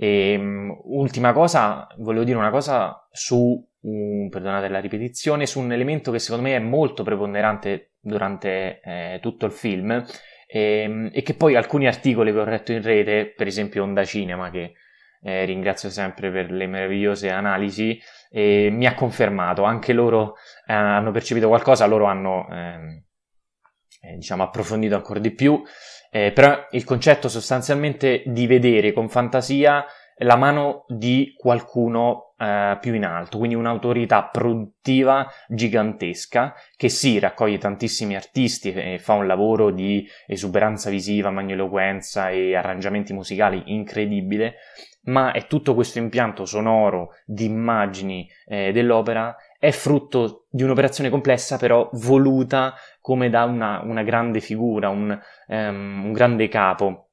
[0.00, 5.72] E, um, ultima cosa, volevo dire una cosa su, um, perdonate la ripetizione, su un
[5.72, 10.04] elemento che secondo me è molto preponderante durante eh, tutto il film,
[10.46, 14.04] e, ehm, e, che poi alcuni articoli che ho letto in rete, per esempio Onda
[14.04, 14.72] Cinema, che
[15.22, 18.00] eh, ringrazio sempre per le meravigliose analisi,
[18.30, 23.02] eh, mi ha confermato, anche loro eh, hanno percepito qualcosa, loro hanno ehm,
[24.00, 25.62] eh, diciamo approfondito ancora di più,
[26.10, 29.84] eh, però il concetto sostanzialmente di vedere con fantasia
[30.18, 37.58] la mano di qualcuno eh, più in alto, quindi un'autorità produttiva gigantesca che sì, raccoglie
[37.58, 44.54] tantissimi artisti e fa un lavoro di esuberanza visiva, magniloquenza e arrangiamenti musicali incredibile,
[45.04, 51.56] ma è tutto questo impianto sonoro di immagini eh, dell'opera è frutto di un'operazione complessa
[51.56, 57.07] però voluta come da una, una grande figura, un, um, un grande capo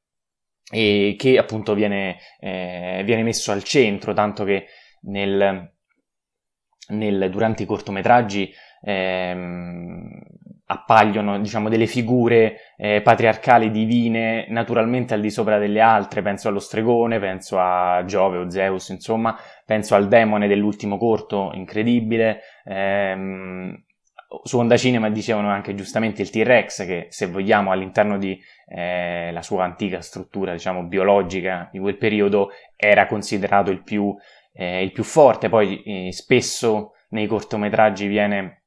[0.71, 4.65] e che appunto viene, eh, viene messo al centro, tanto che
[5.01, 5.71] nel,
[6.89, 8.51] nel, durante i cortometraggi
[8.81, 10.21] ehm,
[10.67, 16.59] appaiono diciamo, delle figure eh, patriarcali divine naturalmente al di sopra delle altre, penso allo
[16.59, 23.83] stregone, penso a Giove o Zeus, insomma, penso al demone dell'ultimo corto incredibile, ehm,
[24.43, 29.63] su Onda Cinema dicevano anche giustamente il T-Rex che se vogliamo all'interno di eh, sua
[29.63, 34.15] antica struttura diciamo biologica di quel periodo era considerato il più,
[34.53, 35.49] eh, il più forte.
[35.49, 38.63] Poi eh, spesso nei cortometraggi viene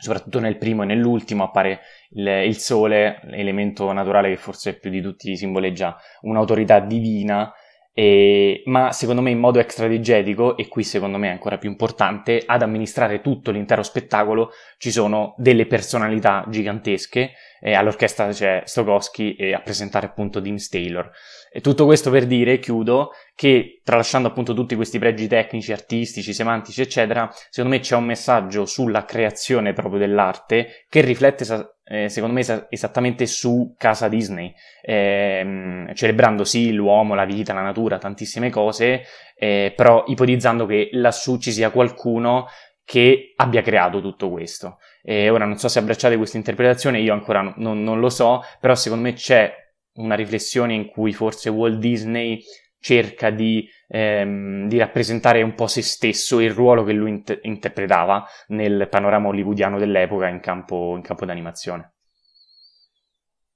[0.00, 5.00] soprattutto nel primo e nell'ultimo appare il, il sole elemento naturale che forse più di
[5.00, 7.52] tutti simboleggia un'autorità divina
[7.98, 12.44] e, ma secondo me in modo extradigetico, e qui secondo me è ancora più importante,
[12.46, 19.52] ad amministrare tutto l'intero spettacolo ci sono delle personalità gigantesche, eh, all'orchestra c'è Stokowski e
[19.52, 21.10] a presentare appunto Dean Taylor.
[21.50, 26.80] E tutto questo per dire, chiudo, che tralasciando appunto tutti questi pregi tecnici, artistici, semantici,
[26.82, 31.44] eccetera, secondo me c'è un messaggio sulla creazione proprio dell'arte che riflette
[31.88, 37.62] eh, secondo me es- esattamente su casa Disney, ehm, celebrando sì l'uomo, la vita, la
[37.62, 39.02] natura, tantissime cose,
[39.36, 42.46] eh, però ipotizzando che lassù ci sia qualcuno
[42.84, 44.78] che abbia creato tutto questo.
[45.02, 48.42] E ora non so se abbracciate questa interpretazione, io ancora no, non, non lo so,
[48.60, 49.52] però secondo me c'è
[49.94, 52.42] una riflessione in cui forse Walt Disney
[52.80, 57.40] cerca di, ehm, di, rappresentare un po' se stesso e il ruolo che lui inter-
[57.44, 61.94] interpretava nel panorama hollywoodiano dell'epoca in campo, in campo d'animazione.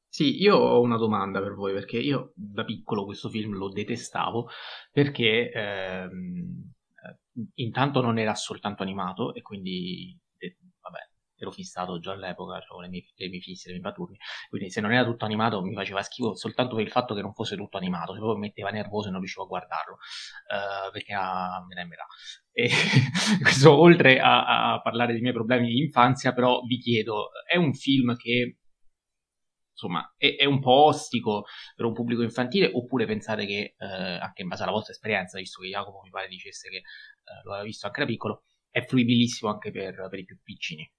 [0.09, 4.49] Sì, io ho una domanda per voi, perché io da piccolo questo film lo detestavo,
[4.91, 6.71] perché ehm,
[7.55, 10.22] intanto non era soltanto animato, e quindi, eh,
[11.43, 14.17] ero fissato già all'epoca, avevo le mie, le mie fisse, le mie paturni,
[14.49, 17.35] quindi se non era tutto animato mi faceva schifo soltanto per il fatto che non
[17.35, 21.13] fosse tutto animato, se proprio mi metteva nervoso e non riuscivo a guardarlo, uh, perché
[21.15, 21.89] a me ne
[22.53, 22.69] E
[23.43, 27.75] questo oltre a, a parlare dei miei problemi di infanzia, però vi chiedo, è un
[27.75, 28.59] film che
[29.73, 33.87] insomma, è, è, un po' ostico per un pubblico infantile, oppure pensate che, eh,
[34.21, 36.83] anche in base alla vostra esperienza, visto che Jacopo mi pare dicesse che eh,
[37.45, 40.91] lo aveva visto anche da piccolo, è fruibilissimo anche per, per i più piccini?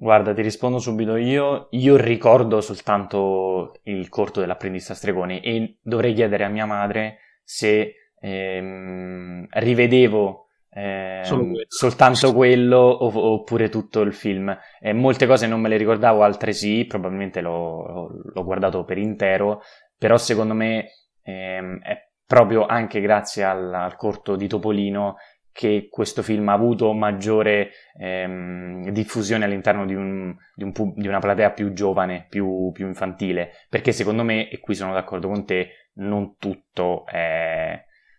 [0.00, 1.66] Guarda, ti rispondo subito io.
[1.72, 9.46] Io ricordo soltanto il corto dell'apprendista stregone e dovrei chiedere a mia madre se ehm,
[9.50, 11.64] rivedevo eh, quello.
[11.66, 14.56] soltanto quello oppure tutto il film.
[14.80, 19.62] Eh, molte cose non me le ricordavo, altre sì, probabilmente l'ho, l'ho guardato per intero,
[19.98, 20.90] però secondo me
[21.24, 25.16] ehm, è proprio anche grazie al, al corto di Topolino
[25.52, 31.18] che questo film ha avuto maggiore ehm, diffusione all'interno di, un, di, un, di, una
[31.18, 35.90] platea più giovane, più, più, infantile, perché secondo me, e qui sono d'accordo con te,
[35.94, 37.72] non tutto è,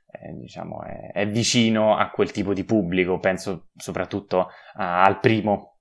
[0.05, 5.79] è, diciamo, è, è vicino a quel tipo di pubblico, penso soprattutto a, al primo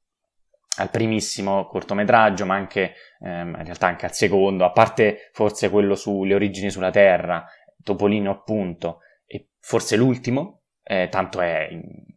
[0.79, 5.95] al primissimo cortometraggio, ma anche ehm, in realtà anche al secondo, a parte forse quello
[5.95, 7.45] sulle origini sulla Terra,
[7.83, 10.58] Topolino appunto, e forse l'ultimo,
[10.89, 11.69] eh, tanto è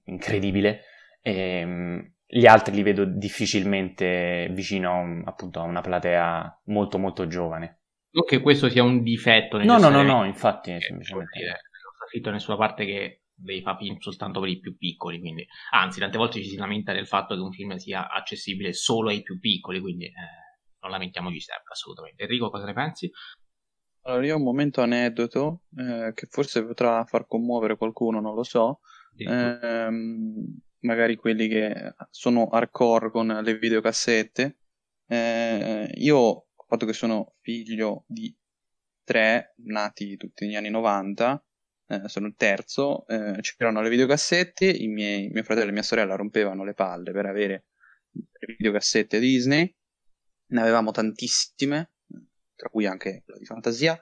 [0.05, 0.83] incredibile.
[1.21, 6.97] E, ehm, gli altri li vedo difficilmente vicino a, un, appunto, a una platea molto
[6.97, 7.81] molto giovane.
[8.11, 9.61] Non che questo sia un difetto.
[9.61, 11.39] No, no, no, no, infatti è semplicemente...
[11.39, 15.45] Non sta scritto nessuna parte che dei fa film soltanto per i più piccoli, quindi...
[15.71, 19.21] Anzi, tante volte ci si lamenta del fatto che un film sia accessibile solo ai
[19.21, 20.13] più piccoli, quindi eh,
[20.79, 22.23] non lamentiamoci sempre, assolutamente.
[22.23, 23.11] Enrico, cosa ne pensi?
[24.03, 28.43] Allora, io ho un momento aneddoto eh, che forse potrà far commuovere qualcuno, non lo
[28.43, 28.79] so.
[29.15, 29.89] Eh,
[30.79, 34.57] magari quelli che sono hardcore con le videocassette.
[35.05, 38.35] Eh, io, il fatto che sono figlio di
[39.03, 41.45] tre, nati tutti negli anni 90,
[41.87, 46.15] eh, sono il terzo, eh, c'erano le videocassette, i miei, mio fratello e mia sorella
[46.15, 47.65] rompevano le palle per avere
[48.11, 49.75] le videocassette Disney,
[50.47, 51.91] ne avevamo tantissime,
[52.61, 53.99] tra cui anche quella di fantasia.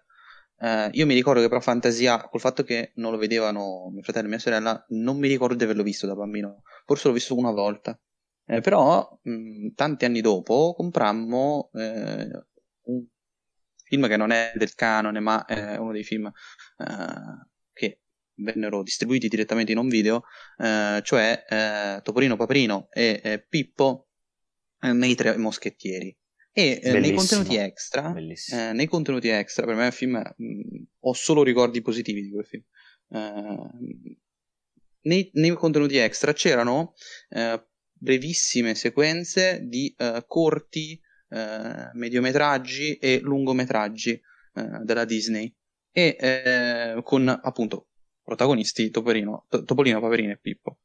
[0.57, 4.26] Eh, io mi ricordo che però fantasia, col fatto che non lo vedevano mio fratello
[4.26, 7.51] e mia sorella, non mi ricordo di averlo visto da bambino, forse l'ho visto una
[7.51, 7.97] volta.
[8.45, 12.28] Eh, però mh, tanti anni dopo comprammo eh,
[12.88, 13.05] un
[13.86, 18.01] film che non è del canone, ma è uno dei film eh, che
[18.34, 20.24] vennero distribuiti direttamente in un video,
[20.57, 24.10] eh, cioè eh, Topolino Paperino e Pippo
[24.82, 26.14] nei tre moschettieri.
[26.60, 30.45] E eh, nei contenuti extra, eh, nei contenuti extra, per me è un film, mh,
[30.45, 32.64] mm, ho solo ricordi positivi di quel film.
[33.12, 33.70] Eh,
[35.03, 36.95] nei, nei, contenuti extra c'erano
[37.30, 40.99] eh, brevissime sequenze di eh, corti
[41.30, 44.22] eh, mediometraggi e lungometraggi
[44.84, 45.55] della Disney
[45.89, 47.91] e con appunto
[48.22, 50.80] protagonisti Topolino, Topolino, Paperino e Pippo.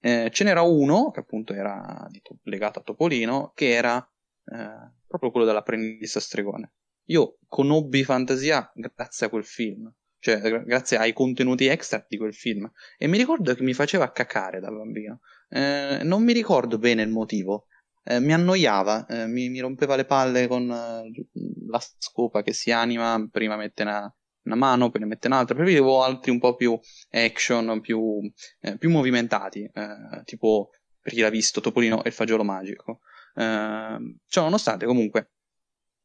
[0.00, 2.06] ce n'era uno che appunto era
[2.42, 4.06] legato a Topolino che era
[4.46, 6.72] eh, proprio quello dell'apprendista stregone.
[7.06, 12.70] Io conobbi fantasia grazie a quel film, cioè grazie ai contenuti extra di quel film.
[12.98, 15.20] E mi ricordo che mi faceva cacare da bambino.
[15.48, 17.66] Eh, non mi ricordo bene il motivo.
[18.02, 21.26] Eh, mi annoiava, eh, mi, mi, rompeva le palle con eh,
[21.68, 24.12] la scopa che si anima, prima mette una,
[24.44, 25.56] una mano, poi ne mette un'altra.
[25.56, 26.78] Preferivo altri un po' più
[27.10, 28.20] action, più,
[28.60, 30.70] eh, più movimentati, eh, tipo
[31.00, 33.00] per chi l'ha visto Topolino e il fagiolo magico.
[33.36, 35.32] Uh, ciò nonostante, comunque,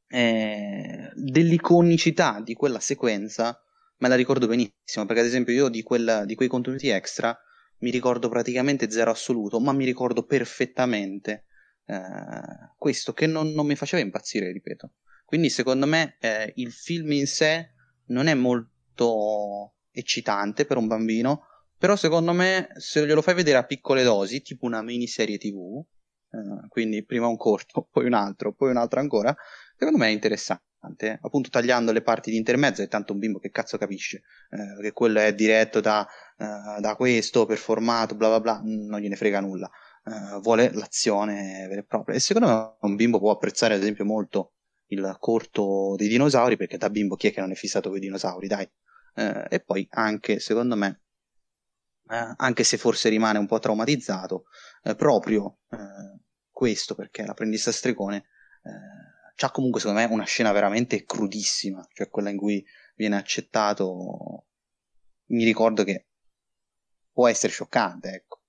[0.07, 3.57] eh, dell'iconicità di quella sequenza
[3.99, 7.37] me la ricordo benissimo, perché ad esempio io di, quel, di quei contenuti extra
[7.79, 11.45] mi ricordo praticamente zero assoluto, ma mi ricordo perfettamente
[11.85, 12.01] eh,
[12.77, 14.93] questo che non, non, mi faceva impazzire, ripeto.
[15.23, 17.73] Quindi secondo me eh, il film in sé
[18.07, 21.45] non è molto eccitante per un bambino,
[21.77, 25.83] però secondo me se glielo fai vedere a piccole dosi, tipo una miniserie tv,
[26.31, 29.35] eh, quindi prima un corto, poi un altro, poi un altro ancora,
[29.75, 30.61] secondo me è interessante.
[31.21, 34.91] Appunto tagliando le parti di intermezzo, è tanto un bimbo che cazzo capisce eh, che
[34.93, 36.07] quello è diretto da,
[36.37, 39.69] uh, da questo, performato, bla bla bla, non gliene frega nulla.
[40.03, 42.15] Uh, vuole l'azione vera e propria.
[42.15, 44.53] E secondo me un bimbo può apprezzare, ad esempio, molto
[44.87, 48.01] il corto dei dinosauri, perché da bimbo chi è che non è fissato con i
[48.01, 48.67] dinosauri, dai.
[49.13, 51.01] Uh, e poi anche, secondo me,
[52.07, 54.45] anche se forse rimane un po' traumatizzato,
[54.97, 55.59] proprio
[56.61, 58.23] questo, perché l'apprendista stregone
[59.35, 62.63] c'ha comunque secondo me una scena veramente crudissima, cioè quella in cui
[62.95, 64.45] viene accettato,
[65.31, 66.05] mi ricordo che
[67.11, 68.41] può essere scioccante, ecco.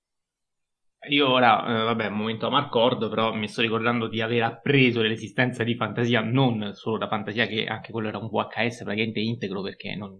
[1.09, 5.01] Io ora, eh, vabbè, un momento a Marcord, però mi sto ricordando di aver appreso
[5.01, 9.63] dell'esistenza di fantasia, non solo da fantasia, che anche quello era un VHS praticamente integro,
[9.63, 10.11] perché non,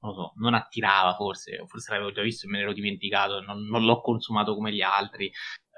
[0.00, 3.64] non so, non attirava forse, forse l'avevo già visto e me ne ero dimenticato, non,
[3.64, 5.30] non l'ho consumato come gli altri,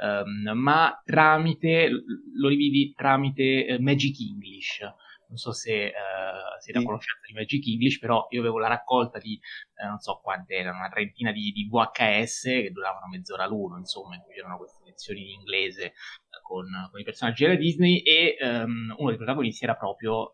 [0.03, 1.89] um, ma tramite,
[2.35, 4.81] lo rividi tramite uh, Magic English.
[5.29, 9.19] Non so se uh, siete a conoscenza di Magic English, però io avevo la raccolta
[9.19, 9.41] di,
[9.83, 14.15] uh, non so quante erano, una trentina di, di, VHS che duravano mezz'ora l'uno, insomma,
[14.15, 15.95] in cui c'erano queste lezioni di inglese
[16.43, 20.33] con, con, i personaggi della Disney e um, uno dei protagonisti era proprio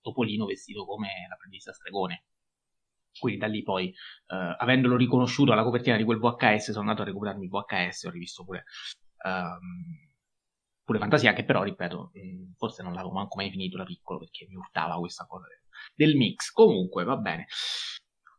[0.00, 2.24] Topolino vestito come l'apprendista stregone
[3.20, 7.04] quindi da lì poi, eh, avendolo riconosciuto alla copertina di quel VHS, sono andato a
[7.04, 8.64] recuperarmi il VHS, ho rivisto pure,
[9.24, 10.08] ehm,
[10.84, 14.46] pure Fantasia, che però, ripeto, mh, forse non l'avevo manco mai finito da piccolo perché
[14.48, 15.46] mi urtava questa cosa
[15.94, 16.50] del mix.
[16.50, 17.46] Comunque, va bene.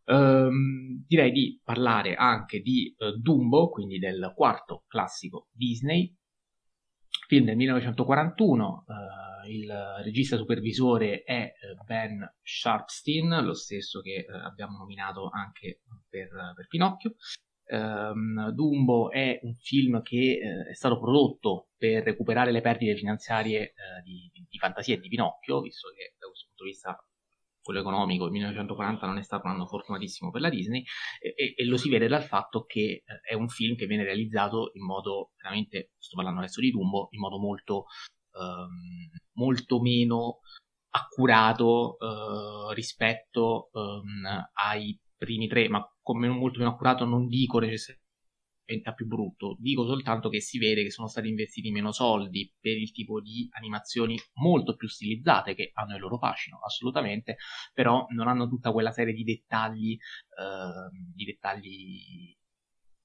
[0.05, 6.13] Um, direi di parlare anche di uh, Dumbo, quindi del quarto classico Disney,
[7.32, 9.73] film del 1941, uh, il
[10.03, 11.53] regista supervisore è eh,
[11.86, 15.79] Ben Sharpstein, lo stesso che uh, abbiamo nominato anche
[16.09, 17.15] per, per Pinocchio.
[17.71, 23.75] Um, Dumbo è un film che uh, è stato prodotto per recuperare le perdite finanziarie
[24.03, 27.01] di, di, di, Fantasia e di Pinocchio, visto che da questo punto di vista
[27.62, 30.84] quello economico, il 1940 non è stato un anno fortunatissimo per la Disney
[31.20, 34.72] e, e, lo si vede dal fatto che eh, è un film che viene realizzato
[34.74, 37.86] in modo veramente, sto parlando adesso di Dumbo, in modo molto,
[38.34, 40.39] ehm, molto meno
[40.93, 48.00] accurato eh, rispetto ehm, ai primi tre, ma come molto meno accurato non dico necessariamente
[48.72, 49.55] diventa più brutto.
[49.59, 53.47] Dico soltanto che si vede che sono stati investiti meno soldi per il tipo di
[53.51, 57.38] animazioni molto più stilizzate che hanno il loro fascino, assolutamente,
[57.74, 62.38] però non hanno tutta quella serie di dettagli, eh, di dettagli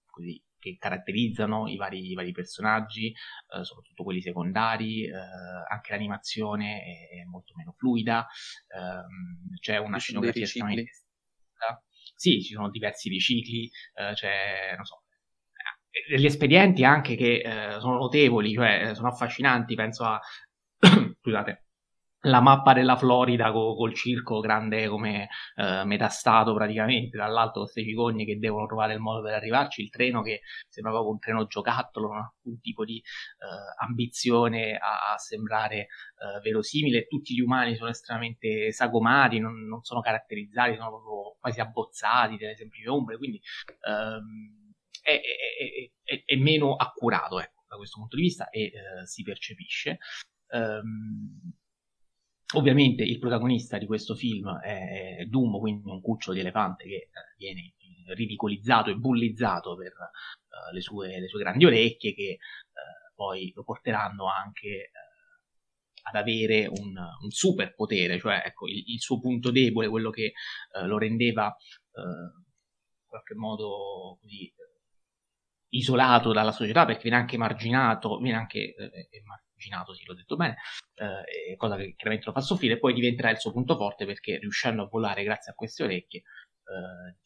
[0.07, 7.09] così che caratterizzano i vari, i vari personaggi, eh, soprattutto quelli secondari, eh, anche l'animazione
[7.11, 8.27] è molto meno fluida,
[8.75, 10.91] ehm, c'è una scenografia estremamente
[12.17, 13.71] sì, ci sono diversi ricicli,
[14.14, 15.03] c'è, non so,
[16.09, 20.20] degli espedienti anche che eh, sono notevoli, cioè eh, sono affascinanti, penso a
[21.20, 21.66] scusate,
[22.26, 28.24] la mappa della Florida co- col circo grande come eh, metastato praticamente, dall'alto queste cicogni
[28.24, 32.09] che devono trovare il modo per arrivarci, il treno che sembra proprio un treno giocattolo,
[32.09, 37.76] non ha alcun tipo di eh, ambizione a, a sembrare eh, verosimile, tutti gli umani
[37.76, 43.40] sono estremamente sagomati, non, non sono caratterizzati, sono proprio quasi abbozzati delle semplici ombre, quindi...
[43.88, 44.64] Ehm,
[45.07, 48.73] è, è, è, è meno accurato ecco, da questo punto di vista e eh,
[49.07, 49.99] si percepisce.
[50.49, 51.53] Um,
[52.55, 57.11] ovviamente il protagonista di questo film è Dumbo, quindi un cucciolo di elefante che eh,
[57.37, 57.75] viene
[58.15, 63.63] ridicolizzato e bullizzato per uh, le, sue, le, sue, grandi orecchie che uh, poi lo
[63.63, 64.91] porteranno anche
[66.03, 70.35] ad avere un, un super potere, cioè ecco, il, il, suo punto debole, quello che
[70.85, 71.53] lo rendeva
[71.97, 74.53] in qualche modo così
[75.71, 80.57] isolato dalla società perché viene anche marginato, viene anche eh, marginato, sì, l'ho detto bene,
[80.95, 84.83] eh, cosa che chiaramente lo fa soffrire, poi diventerà il suo punto forte perché riuscendo
[84.83, 87.17] a volare grazie a queste orecchie, eh,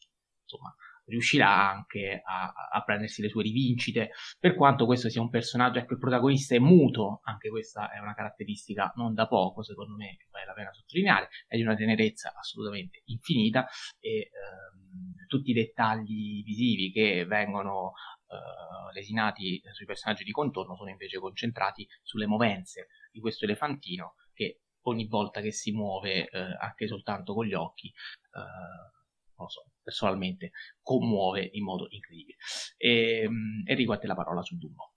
[0.43, 0.75] insomma,
[1.05, 5.93] riuscirà anche a, a, prendersi le sue rivincite, per quanto questo sia un personaggio, ecco,
[5.93, 10.45] il protagonista è muto, anche questa è una caratteristica non da poco, secondo me, vale
[10.45, 13.67] la pena sottolineare, è di una tenerezza assolutamente infinita
[13.99, 17.93] e ehm, tutti i dettagli visivi che vengono
[18.31, 24.61] uh, lesinati sui personaggi di contorno sono invece concentrati sulle movenze di questo elefantino che
[24.83, 27.91] ogni volta che si muove, uh, anche soltanto con gli occhi,
[28.33, 30.51] uh, non lo so, personalmente
[30.81, 32.37] commuove in modo incredibile.
[32.77, 34.93] E, ehm, Enrico, a te la parola su Dumbo.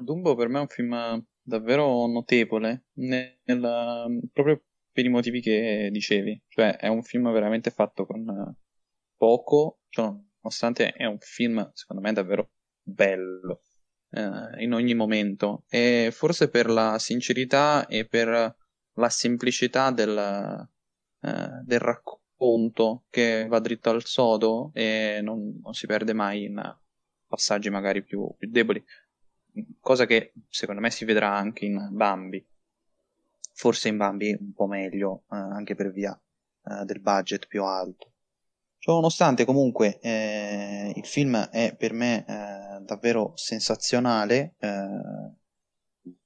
[0.00, 3.40] Dumbo per me è un film davvero notevole, nel,
[4.32, 4.62] proprio
[4.92, 8.56] per i motivi che dicevi, cioè è un film veramente fatto con
[9.16, 10.12] poco, cioè,
[10.48, 12.50] nonostante è un film secondo me davvero
[12.82, 13.60] bello
[14.10, 18.56] eh, in ogni momento e forse per la sincerità e per
[18.94, 20.16] la semplicità del,
[21.20, 26.76] eh, del racconto che va dritto al sodo e non, non si perde mai in
[27.26, 28.82] passaggi magari più, più, deboli,
[29.80, 32.44] cosa che secondo me si vedrà anche in Bambi.
[33.52, 36.18] Forse in Bambi un po' meglio, eh, anche per via
[36.64, 38.12] eh, del budget più alto.
[38.78, 45.36] Ciononostante, comunque, eh, il film è per me eh, davvero sensazionale eh,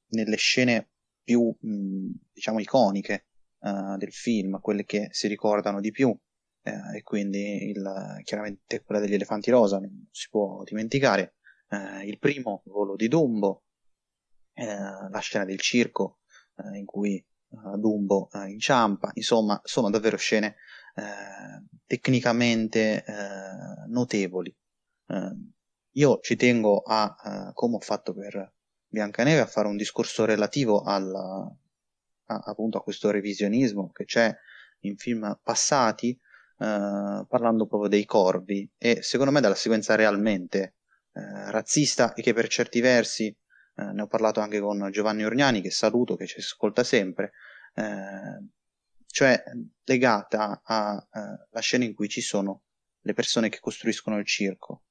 [0.09, 0.91] nelle scene
[1.23, 3.27] più, mh, diciamo, iconiche
[3.61, 9.01] uh, del film, quelle che si ricordano di più, uh, e quindi il, chiaramente quella
[9.01, 11.37] degli elefanti rosa, non si può dimenticare,
[11.71, 13.65] uh, il primo volo di Dumbo,
[14.55, 16.19] la scena del circo
[16.75, 20.57] in cui Dumbo inciampa, insomma sono davvero scene
[21.87, 23.05] tecnicamente
[23.89, 24.55] notevoli.
[25.93, 28.53] io ci tengo a, come ho fatto per
[28.87, 31.51] Biancaneve, a fare un discorso relativo alla,
[32.27, 34.35] a, appunto a questo revisionismo che c'è
[34.81, 40.77] in film passati, eh, parlando proprio dei corvi e secondo me della sequenza realmente
[41.13, 45.61] eh, razzista e che per certi versi, eh, ne ho parlato anche con Giovanni Orgnani
[45.61, 47.33] che saluto, che ci ascolta sempre,
[47.75, 48.47] eh,
[49.13, 49.43] cioè
[49.85, 51.07] legata alla
[51.53, 52.63] eh, scena in cui ci sono
[53.03, 54.85] le persone che costruiscono il circo.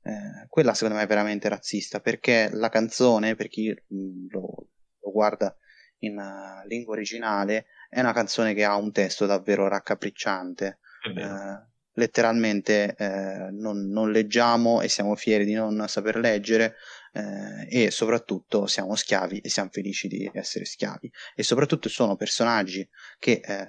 [0.00, 4.68] Eh, quella secondo me è veramente razzista perché la canzone, per chi mm, lo,
[5.00, 5.56] lo guarda
[5.98, 10.78] in uh, lingua originale, è una canzone che ha un testo davvero raccapricciante.
[11.16, 16.76] Eh, letteralmente eh, non, non, leggiamo e siamo fieri di non saper leggere
[17.14, 22.86] eh, e soprattutto siamo schiavi e siamo felici di essere schiavi e soprattutto sono personaggi
[23.18, 23.66] che eh,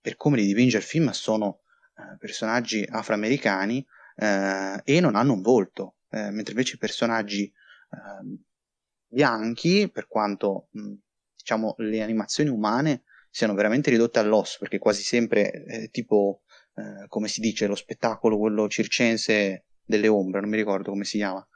[0.00, 1.60] per come li dipinge il film sono
[1.96, 3.84] eh, personaggi afroamericani
[4.16, 7.52] eh, e non hanno un volto mentre invece i personaggi
[7.90, 8.38] ehm,
[9.08, 10.92] bianchi per quanto mh,
[11.36, 16.42] diciamo, le animazioni umane siano veramente ridotte all'osso, perché quasi sempre è tipo,
[16.74, 21.18] eh, come si dice, lo spettacolo, quello circense delle ombre, non mi ricordo come si
[21.18, 21.46] chiama.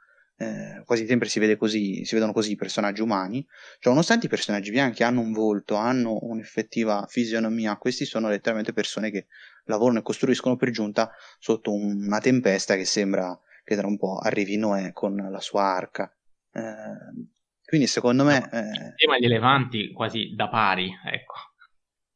[0.41, 3.45] Eh, quasi sempre si, vede così, si vedono così i personaggi umani,
[3.79, 9.11] cioè nonostante i personaggi bianchi hanno un volto, hanno un'effettiva fisionomia, questi sono letteralmente persone
[9.11, 9.27] che
[9.65, 14.55] lavorano e costruiscono per giunta sotto una tempesta che sembra che tra un po' arrivi
[14.55, 16.09] Noè con la sua arca.
[16.53, 17.27] Eh,
[17.65, 18.37] quindi secondo me...
[18.37, 18.93] Eh...
[18.95, 21.35] Tema gli elefanti quasi da pari, ecco.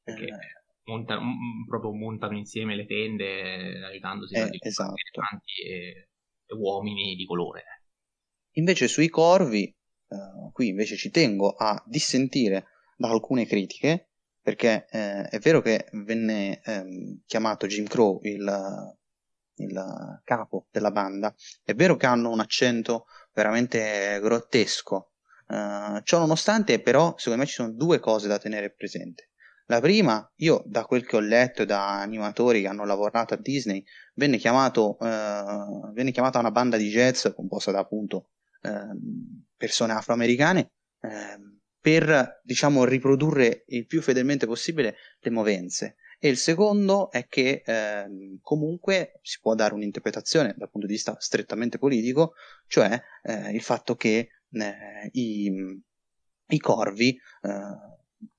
[0.01, 0.37] Perché eh...
[0.85, 1.29] montano,
[1.67, 4.93] proprio montano insieme le tende aiutandosi eh, esatto.
[4.95, 6.07] elefanti e,
[6.45, 7.82] e, uomini di colore.
[8.53, 14.09] Invece sui corvi, eh, qui invece ci tengo a dissentire da alcune critiche,
[14.41, 18.95] perché eh, è vero che venne ehm, chiamato Jim Crow il,
[19.55, 21.33] il capo della banda,
[21.63, 25.13] è vero che hanno un accento veramente grottesco,
[25.45, 29.31] Uh, ciò nonostante, però, secondo me ci sono due cose da tenere presente.
[29.65, 33.83] La prima, io da quel che ho letto da animatori che hanno lavorato a Disney,
[34.15, 38.29] venne, chiamato, uh, venne chiamata una banda di jazz composta da appunto
[39.57, 45.97] persone afroamericane ehm, per diciamo riprodurre il più fedelmente possibile le movenze.
[46.17, 51.17] E il secondo è che ehm, comunque si può dare un'interpretazione dal punto di vista
[51.19, 52.35] strettamente politico,
[52.67, 55.51] cioè eh, il fatto che eh, i,
[56.47, 57.09] i, corvi,
[57.41, 58.29] eh,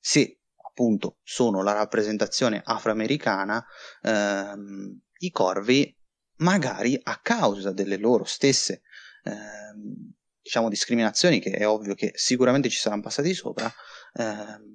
[0.00, 3.64] se appunto sono la rappresentazione afroamericana,
[4.02, 5.96] ehm, i corvi
[6.38, 8.82] magari a causa delle loro stesse
[9.24, 13.70] ehm, diciamo discriminazioni che è ovvio che sicuramente ci saranno passati sopra
[14.14, 14.74] ehm,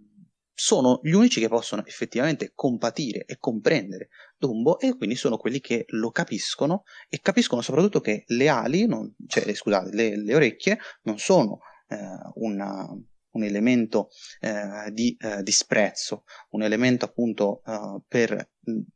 [0.60, 5.86] sono gli unici che possono effettivamente compatire e comprendere Dumbo e quindi sono quelli che
[5.88, 11.18] lo capiscono e capiscono soprattutto che le ali, non, cioè scusate, le, le, orecchie non
[11.18, 11.98] sono eh,
[12.36, 12.88] una,
[13.40, 14.10] un elemento
[14.42, 18.50] eh, di eh, disprezzo, un elemento appunto eh, per,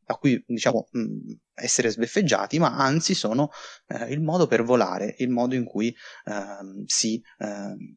[0.06, 3.50] a cui diciamo mh, essere sbeffeggiati, ma anzi sono
[3.86, 7.96] eh, il modo per volare, il modo in cui ehm, si ehm,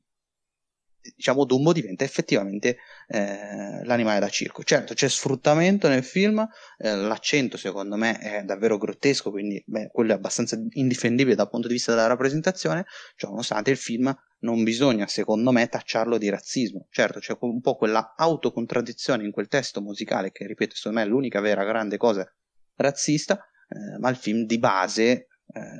[1.16, 2.78] diciamo Dumbo diventa effettivamente
[3.08, 4.64] eh, l'animale da circo.
[4.64, 10.12] Certo, c'è sfruttamento nel film, eh, l'accento secondo me è davvero grottesco, quindi beh, quello
[10.12, 12.86] è abbastanza indifendibile dal punto di vista della rappresentazione,
[13.16, 16.88] cioè, nonostante il film non bisogna secondo me tacciarlo di razzismo.
[16.90, 21.08] Certo, c'è un po' quella autocontraddizione in quel testo musicale che, ripeto, secondo me è
[21.08, 22.30] l'unica vera grande cosa
[22.76, 23.38] razzista,
[23.70, 25.28] eh, ma il film di base, eh,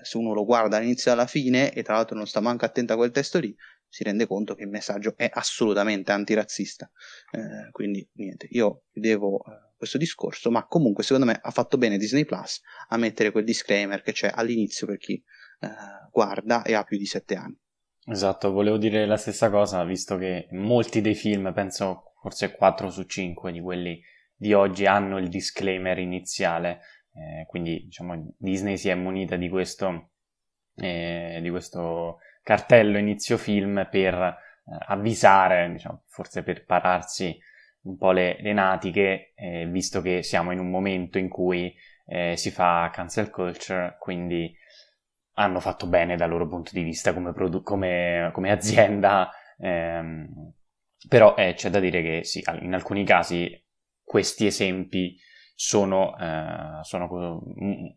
[0.02, 2.94] se uno lo guarda all'inizio e alla fine, e tra l'altro non sta manco attento
[2.94, 3.56] a quel testo lì,
[3.98, 6.88] si rende conto che il messaggio è assolutamente antirazzista.
[7.32, 11.98] Eh, quindi niente, io devo eh, questo discorso, ma comunque secondo me ha fatto bene
[11.98, 15.68] Disney Plus a mettere quel disclaimer che c'è all'inizio per chi eh,
[16.12, 17.60] guarda e ha più di 7 anni.
[18.06, 23.02] Esatto, volevo dire la stessa cosa, visto che molti dei film, penso forse 4 su
[23.02, 24.00] 5 di quelli
[24.36, 26.82] di oggi hanno il disclaimer iniziale,
[27.14, 30.12] eh, quindi diciamo Disney si è munita di questo,
[30.76, 34.38] eh, di questo cartello inizio film per eh,
[34.88, 37.38] avvisare, diciamo, forse per pararsi
[37.82, 41.76] un po' le, le natiche, eh, visto che siamo in un momento in cui
[42.06, 44.56] eh, si fa cancel culture, quindi
[45.34, 49.30] hanno fatto bene dal loro punto di vista come, produ- come, come azienda,
[49.60, 50.54] ehm,
[51.10, 53.62] però eh, c'è da dire che sì, in alcuni casi
[54.02, 55.18] questi esempi
[55.60, 57.42] sono, eh, sono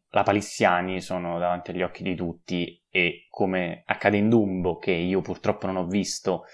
[0.09, 5.21] la palissiani, sono davanti agli occhi di tutti e come accade in Dumbo, che io
[5.21, 6.45] purtroppo non ho visto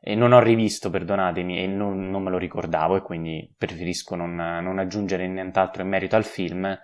[0.00, 4.34] e non ho rivisto, perdonatemi, e non, non me lo ricordavo e quindi preferisco non,
[4.34, 6.76] non aggiungere nient'altro in merito al film,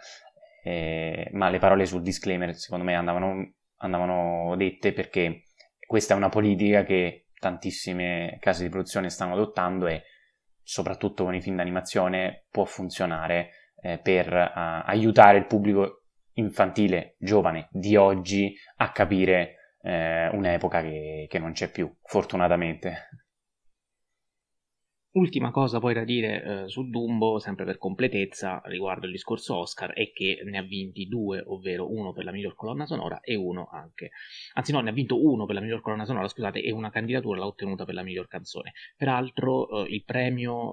[0.62, 5.46] eh, ma le parole sul disclaimer secondo me andavano, andavano dette perché
[5.84, 10.04] questa è una politica che tantissime case di produzione stanno adottando e
[10.62, 13.50] soprattutto con i film d'animazione può funzionare
[13.84, 16.04] eh, per uh, aiutare il pubblico
[16.34, 23.08] infantile giovane di oggi a capire eh, un'epoca che, che non c'è più, fortunatamente.
[25.12, 29.92] Ultima cosa poi da dire eh, su Dumbo, sempre per completezza, riguardo il discorso Oscar,
[29.92, 33.68] è che ne ha vinti due, ovvero uno per la miglior colonna sonora e uno
[33.70, 34.10] anche.
[34.54, 37.38] Anzi no, ne ha vinto uno per la miglior colonna sonora, scusate, e una candidatura
[37.38, 38.72] l'ha ottenuta per la miglior canzone.
[38.96, 40.72] Peraltro eh, il premio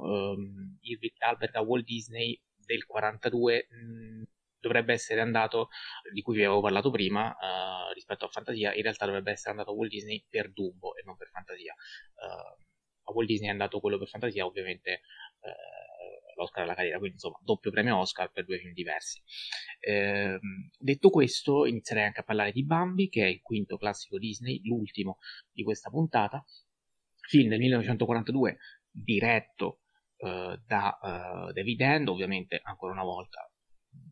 [0.79, 4.23] Irving Albert a Walt Disney del 42 mh,
[4.59, 5.69] dovrebbe essere andato,
[6.13, 9.71] di cui vi avevo parlato prima, uh, rispetto a Fantasia, in realtà dovrebbe essere andato
[9.71, 11.73] a Walt Disney per Dumbo e non per Fantasia.
[12.15, 12.69] Uh,
[13.03, 17.39] a Walt Disney è andato quello per fantasia, ovviamente eh, l'Oscar alla carriera, quindi insomma
[17.41, 19.21] doppio premio Oscar per due film diversi.
[19.79, 20.39] Eh,
[20.77, 25.17] detto questo, inizierei anche a parlare di Bambi, che è il quinto classico Disney, l'ultimo
[25.51, 26.43] di questa puntata,
[27.27, 28.57] film del 1942
[28.93, 29.80] diretto
[30.21, 33.49] da uh, David End, ovviamente ancora una volta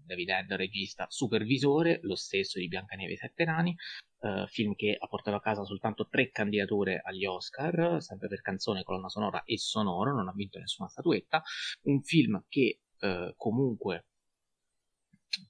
[0.10, 3.76] David Ed, regista, supervisore, lo stesso di Biancaneve e Sette Nani,
[4.22, 8.84] uh, film che ha portato a casa soltanto tre candidature agli Oscar, sempre per canzone,
[8.84, 11.44] colonna sonora e sonoro, non ha vinto nessuna statuetta,
[11.84, 14.08] un film che uh, comunque,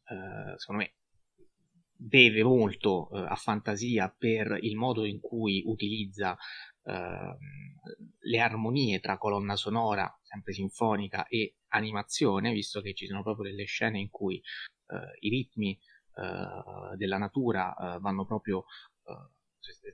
[0.10, 0.93] uh, secondo me,
[2.01, 6.38] deve molto a fantasia per il modo in cui utilizza
[6.89, 7.38] Ehm,
[8.22, 13.65] le armonie tra colonna sonora, sempre sinfonica, e animazione, visto che ci sono proprio delle
[13.65, 14.41] scene in cui
[14.88, 15.77] uh, i ritmi
[16.13, 18.65] uh, della natura uh, vanno proprio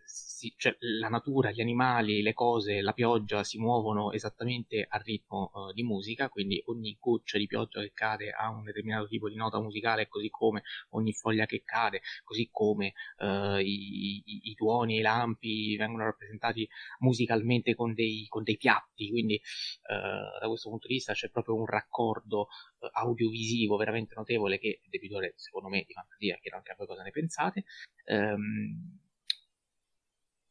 [0.05, 5.51] si, cioè, la natura, gli animali, le cose, la pioggia si muovono esattamente al ritmo
[5.53, 9.35] uh, di musica, quindi ogni goccia di pioggia che cade ha un determinato tipo di
[9.35, 14.97] nota musicale, così come ogni foglia che cade, così come uh, i, i, i, tuoni
[14.97, 16.67] i lampi vengono rappresentati
[16.99, 19.41] musicalmente con dei, con dei piatti, quindi
[19.89, 22.47] uh, da questo punto di vista c'è proprio un raccordo
[22.91, 27.03] audiovisivo veramente notevole che è debitore, secondo me, di fantasia, chiedo anche a voi cosa
[27.03, 27.63] ne pensate.
[28.07, 29.04] Um,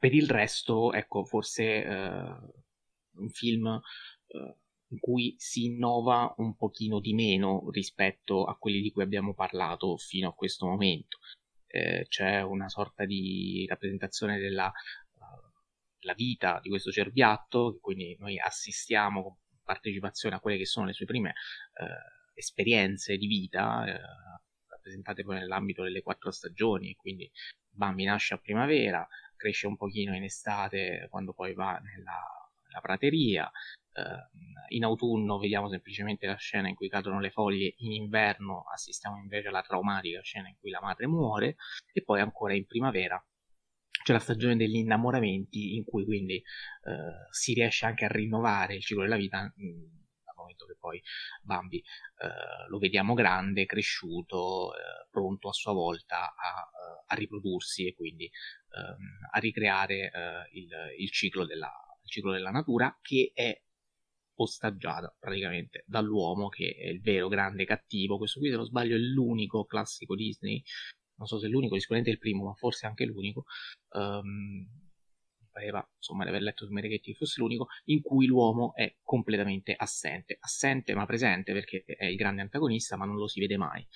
[0.04, 1.88] per il resto, ecco, forse eh,
[3.14, 3.80] un film
[4.26, 4.56] eh,
[4.88, 9.96] in cui si innova un pochino di meno rispetto a quelli di cui abbiamo parlato
[9.96, 11.20] fino a questo momento.
[11.68, 19.22] Eh, c'è una sorta di rappresentazione della uh, vita di questo cerbiatto, quindi noi assistiamo
[19.22, 25.22] con partecipazione a quelle che sono le sue prime uh, esperienze di vita, uh, rappresentate
[25.22, 27.30] poi nell'ambito delle quattro stagioni, quindi
[27.70, 29.06] Bambi nasce a primavera,
[29.44, 32.20] cresce un pochino in estate quando poi va nella,
[32.66, 33.50] nella prateria.
[33.92, 39.18] Uh, in autunno vediamo semplicemente la scena in cui cadono le foglie, in inverno assistiamo
[39.18, 41.54] invece alla traumatica scena in cui la madre muore
[41.92, 43.24] e poi ancora in primavera
[44.02, 46.42] c'è la stagione degli innamoramenti in cui quindi
[46.82, 50.03] uh, si riesce anche a rinnovare il ciclo della vita mh, mm,
[50.44, 51.02] momento che poi
[51.42, 51.82] Bambi
[52.18, 54.72] uh, lo vediamo grande, cresciuto,
[55.10, 56.70] pronto a sua volta a,
[57.06, 60.68] a riprodursi e quindi ehm, a ricreare eh, il,
[60.98, 61.70] il, ciclo della,
[62.02, 63.56] il ciclo della natura che è
[64.36, 68.18] ostaggiata praticamente dall'uomo che è il vero grande cattivo.
[68.18, 70.62] Questo qui, se non sbaglio, è l'unico classico Disney.
[71.16, 73.44] Non so se è l'unico, sicuramente il primo, ma forse anche l'unico.
[73.90, 74.66] Um,
[75.54, 80.36] pareva insomma di aver letto su Mereghetti fosse l'unico in cui l'uomo è completamente assente
[80.40, 83.86] assente ma presente perché è il grande antagonista ma non lo si vede mai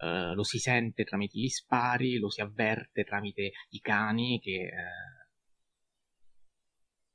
[0.00, 4.70] uh, lo si sente tramite gli spari, lo si avverte tramite i cani che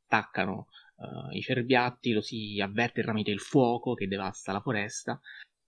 [0.06, 0.68] attaccano
[1.32, 5.20] i cerbiatti, lo si avverte tramite il fuoco che devasta la foresta.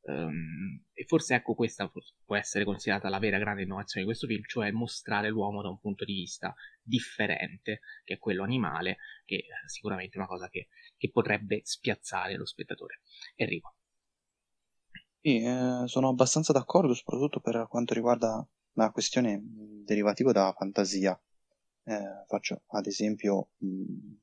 [0.08, 1.92] Um, e forse ecco questa
[2.26, 5.80] può essere considerata la vera grande innovazione di questo film, cioè mostrare l'uomo da un
[5.80, 11.10] punto di vista differente, che è quello animale, che è sicuramente una cosa che, che
[11.10, 13.02] potrebbe spiazzare lo spettatore.
[13.36, 13.76] Enrico.
[15.22, 19.42] Sì, eh, sono abbastanza d'accordo, soprattutto per quanto riguarda la questione
[19.84, 21.20] derivativa dalla fantasia.
[21.84, 24.14] Eh, faccio ad esempio mh,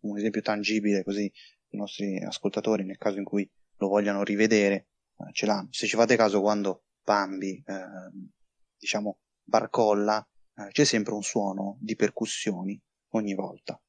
[0.00, 1.30] un esempio tangibile così
[1.70, 5.68] i nostri ascoltatori nel caso in cui lo vogliano rivedere, eh, ce l'hanno.
[5.70, 8.28] Se ci fate caso quando Bambi, eh,
[8.76, 12.80] diciamo, barcolla, eh, c'è sempre un suono di percussioni
[13.12, 13.80] ogni volta.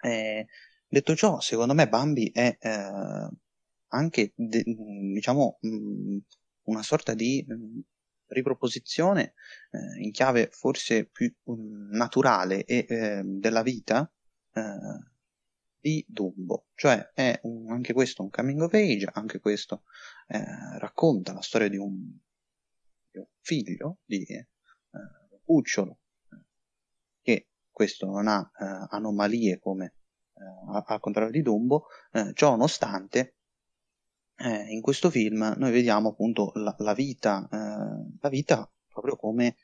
[0.00, 0.46] Eh,
[0.86, 3.28] detto ciò, secondo me Bambi è eh,
[3.88, 6.18] anche, de- diciamo, mh,
[6.64, 7.80] una sorta di mh,
[8.26, 9.34] riproposizione
[9.70, 14.10] eh, in chiave forse più mh, naturale e della vita
[15.82, 19.82] di Dumbo, cioè è un, anche questo un coming of age, anche questo
[20.28, 22.16] eh, racconta la storia di un,
[23.10, 24.48] di un figlio, di eh,
[24.92, 25.98] un cucciolo,
[26.30, 26.44] eh,
[27.20, 29.94] che questo non ha eh, anomalie come
[30.34, 33.36] eh, al contrario di Dumbo, eh, ciò nonostante
[34.42, 39.54] in questo film noi vediamo appunto la, la vita, la vita proprio come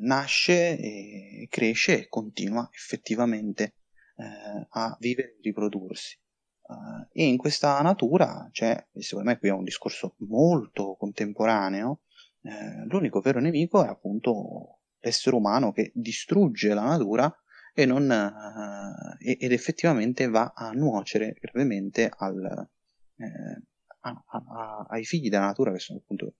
[0.00, 3.81] nasce e cresce e continua effettivamente
[4.16, 6.18] eh, a vivere e riprodursi.
[6.62, 12.02] Uh, e in questa natura c'è, e secondo me qui è un discorso molto contemporaneo,
[12.42, 17.34] eh, l'unico vero nemico è appunto l'essere umano che distrugge la natura
[17.74, 22.68] e non, uh, ed effettivamente va a nuocere gravemente al,
[23.16, 23.62] eh,
[24.00, 26.34] a, a, ai figli della natura che sono appunto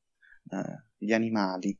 [0.50, 1.76] eh, gli animali.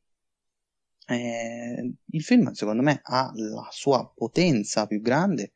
[1.07, 5.53] Eh, il film secondo me ha la sua potenza più grande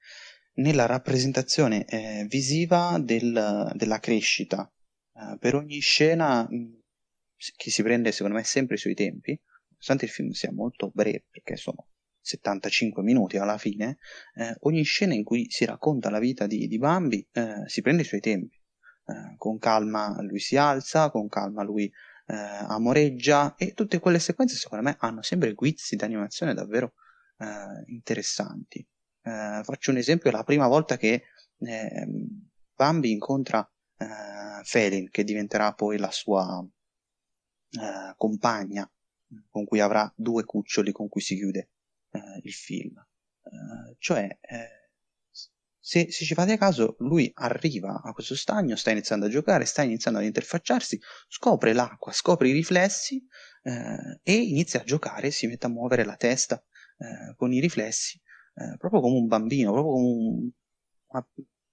[0.57, 4.71] nella rappresentazione eh, visiva del, della crescita.
[5.13, 6.81] Eh, per ogni scena mh,
[7.57, 9.39] che si prende secondo me sempre i suoi tempi,
[9.69, 11.89] nonostante il film sia molto breve perché sono
[12.21, 13.99] 75 minuti alla fine,
[14.35, 18.03] eh, ogni scena in cui si racconta la vita di, di Bambi eh, si prende
[18.03, 18.57] i suoi tempi.
[19.09, 24.57] Eh, con calma lui si alza, con calma lui eh, amoreggia e tutte quelle sequenze
[24.57, 26.95] secondo me hanno sempre guizzi d'animazione davvero
[27.87, 28.85] interessanti.
[29.27, 31.25] Eh, faccio un esempio, la prima volta che
[31.59, 32.07] eh,
[32.77, 36.65] Bambi incontra eh, Felin, che diventerà poi la sua
[37.71, 38.89] eh, compagna,
[39.51, 41.71] con cui avrà due cuccioli con cui si chiude
[42.13, 42.97] eh, il film.
[43.43, 44.39] Eh, cioè,
[45.81, 49.83] se, se, ci fate caso, lui arriva a questo stagno, sta iniziando a giocare, sta
[49.83, 53.25] iniziando ad interfacciarsi, scopre l'acqua, scopre i riflessi
[53.63, 56.65] e inizia a giocare, si mette a muovere la testa
[57.37, 58.21] con i riflessi
[58.57, 60.51] eh, proprio come un bambino, proprio come un,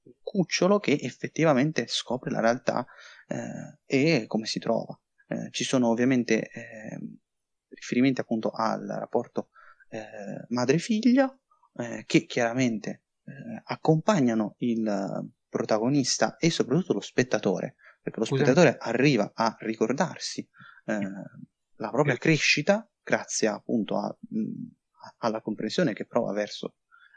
[0.03, 2.85] un cucciolo che effettivamente scopre la realtà
[3.27, 4.99] eh, e come si trova.
[5.27, 7.17] Eh, ci sono ovviamente ehm,
[7.69, 9.49] riferimenti appunto al rapporto
[9.89, 11.39] eh, madre-figlia
[11.75, 12.99] eh, che chiaramente
[13.63, 20.45] accompagnano il protagonista e soprattutto lo spettatore, perché lo spettatore arriva a ricordarsi
[20.83, 24.67] la propria crescita grazie appunto a mh,
[25.17, 26.75] alla comprensione che prova verso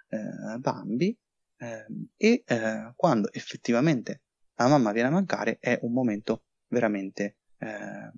[0.08, 1.16] eh, Bambi
[1.58, 1.86] eh,
[2.16, 4.22] e eh, quando effettivamente
[4.54, 8.10] la mamma viene a mancare è un momento veramente eh,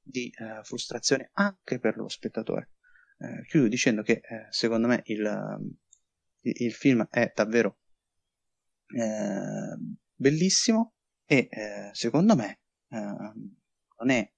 [0.00, 2.70] di eh, frustrazione anche per lo spettatore.
[3.18, 4.20] Eh, chiudo dicendo che
[4.50, 5.58] secondo me il,
[6.40, 7.78] il, film è davvero
[10.14, 10.92] bellissimo
[11.24, 11.48] e
[11.92, 14.32] secondo me non è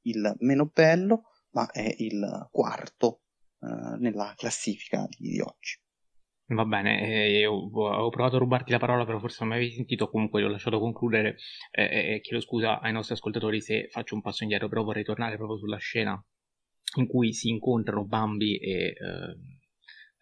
[0.00, 3.23] il meno bello ma è il quarto
[3.64, 5.78] eh, nella classifica di, di, oggi.
[6.48, 10.10] Va bene, eh, ho provato a rubarti la parola, però forse non mi avevi sentito,
[10.10, 11.36] comunque l'ho lasciato concludere
[11.70, 15.56] eh, chiedo scusa ai nostri ascoltatori se faccio un passo indietro, però vorrei tornare proprio
[15.56, 16.22] sulla scena
[16.96, 18.88] in cui si incontrano Bambi e...
[18.88, 19.52] Eh,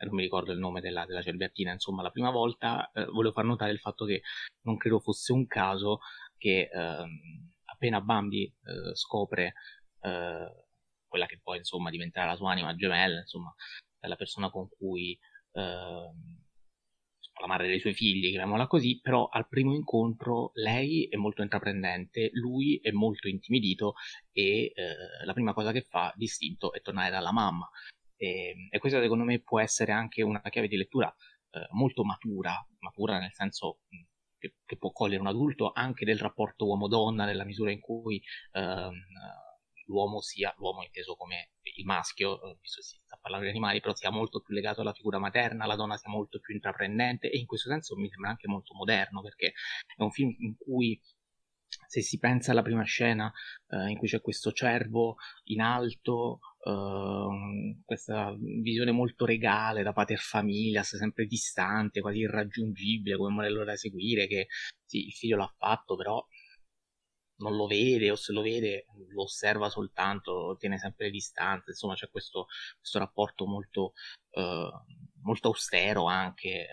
[0.03, 3.45] non mi ricordo il nome della, della cerbiattina, insomma, la prima volta eh, volevo far
[3.45, 4.23] notare il fatto che
[4.63, 6.01] non credo fosse un caso
[6.37, 7.05] che eh,
[7.67, 9.53] appena Bambi eh, scopre
[10.01, 10.65] eh,
[11.13, 13.55] quella che poi insomma diventerà la sua anima gemella, insomma,
[14.01, 15.13] la persona con cui
[15.53, 21.43] eh, la madre dei suoi figli, chiamiamola così, però al primo incontro lei è molto
[21.43, 23.93] intraprendente, lui è molto intimidito
[24.33, 27.69] e eh, la prima cosa che fa distinto è tornare dalla mamma.
[28.17, 31.15] E, e questa secondo me può essere anche una chiave di lettura
[31.51, 33.81] eh, molto matura, matura nel senso
[34.39, 38.23] che, che, può cogliere un adulto anche del rapporto uomo-donna nella misura in cui
[38.53, 38.95] ehm,
[39.93, 43.81] l'uomo sia, l'uomo inteso come il maschio, eh, visto che si sta parlando di animali,
[43.81, 47.39] però sia molto più legato alla figura materna, la donna sia molto più intraprendente e
[47.39, 49.53] in questo senso mi sembra anche molto moderno perché
[49.97, 51.01] è un film in cui
[51.87, 53.33] se si pensa alla prima scena
[53.69, 60.19] eh, in cui c'è questo cervo in alto, eh, questa visione molto regale da pater
[60.19, 64.49] famiglia, sempre distante, quasi irraggiungibile come modello da seguire, che
[64.85, 66.25] sì, il figlio l'ha fatto, però
[67.37, 71.95] non lo vede o se lo vede lo osserva soltanto, tiene sempre le distanze, insomma
[71.95, 72.47] c'è questo,
[72.79, 73.93] questo rapporto molto,
[74.31, 74.71] eh,
[75.23, 76.69] molto austero anche eh,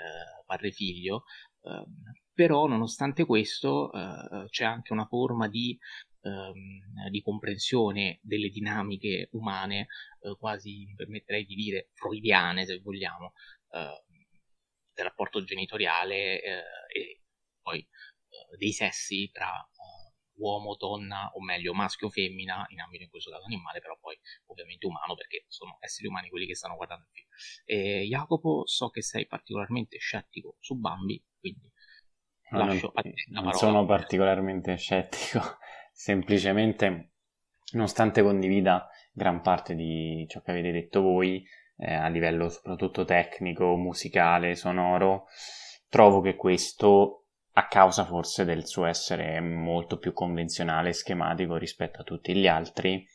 [0.45, 1.23] padre-figlio,
[1.63, 1.83] eh,
[2.33, 5.77] però nonostante questo eh, c'è anche una forma di,
[6.21, 9.87] ehm, di, comprensione delle dinamiche umane,
[10.21, 13.33] eh, quasi mi permetterei di dire freudiane se vogliamo,
[13.71, 14.03] eh,
[14.93, 17.21] del rapporto genitoriale e
[17.61, 17.85] poi
[18.57, 19.49] dei sessi tra
[20.39, 24.17] uomo, donna, o meglio maschio o femmina, in ambito in questo caso animale, però poi
[24.47, 27.27] ovviamente umano perché sono esseri umani quelli che stanno guardando il film.
[27.65, 31.71] E Jacopo, so che sei particolarmente scettico su Bambi, quindi
[32.51, 33.41] no, lascio non, a te la parola.
[33.41, 35.41] Non sono particolarmente scettico,
[35.93, 37.11] semplicemente,
[37.73, 41.45] nonostante condivida gran parte di ciò che avete detto voi,
[41.77, 45.27] eh, a livello soprattutto tecnico, musicale, sonoro,
[45.87, 47.18] trovo che questo
[47.53, 52.47] a causa forse del suo essere molto più convenzionale e schematico rispetto a tutti gli
[52.47, 53.05] altri,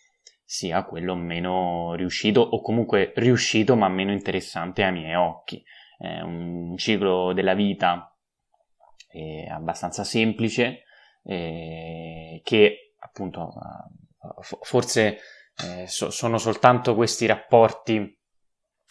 [0.45, 5.63] sia quello meno riuscito o comunque riuscito ma meno interessante ai miei occhi.
[5.97, 8.15] È un ciclo della vita
[9.11, 10.83] eh, abbastanza semplice
[11.25, 13.53] eh, che appunto
[14.63, 15.19] forse
[15.57, 18.21] eh, so, sono soltanto questi rapporti,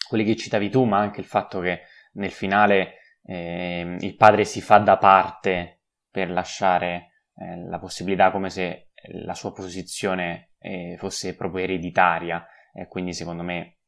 [0.08, 1.82] quelli che citavi tu, ma anche il fatto che
[2.14, 8.50] nel finale eh, il padre si fa da parte per lasciare eh, la possibilità come
[8.50, 8.90] se
[9.22, 12.46] la sua posizione eh, fosse proprio ereditaria.
[12.72, 13.78] E quindi secondo me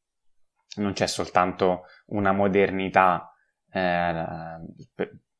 [0.77, 3.33] non c'è soltanto una modernità
[3.71, 4.25] eh,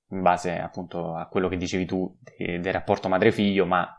[0.10, 3.92] in base appunto a quello che dicevi tu de- del rapporto madre-figlio ma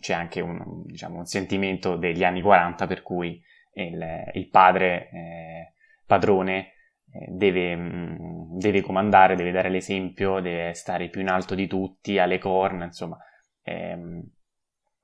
[0.00, 3.42] c'è anche un, diciamo, un sentimento degli anni 40 per cui
[3.74, 5.72] il, il padre eh,
[6.06, 6.73] padrone
[7.28, 12.38] deve, mm, deve, comandare, deve dare l'esempio, deve stare più in alto di tutti, alle
[12.38, 13.16] corna, insomma,
[13.62, 14.22] ehm,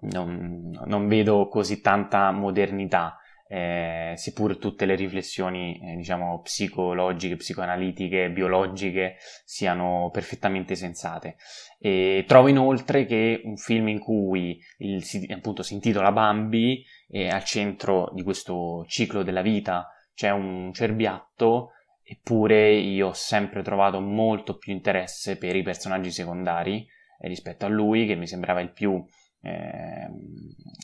[0.02, 3.16] non, non, vedo così tanta modernità,
[3.46, 11.36] eh, seppur tutte le riflessioni, eh, diciamo, psicologiche, psicoanalitiche, biologiche siano perfettamente sensate.
[11.78, 17.44] E trovo inoltre che un film in cui il, appunto, si intitola Bambi e al
[17.44, 21.72] centro di questo ciclo della vita c'è un cerbiatto
[22.12, 26.84] Eppure io ho sempre trovato molto più interesse per i personaggi secondari
[27.20, 29.00] eh, rispetto a lui, che mi sembrava il più,
[29.42, 30.10] eh,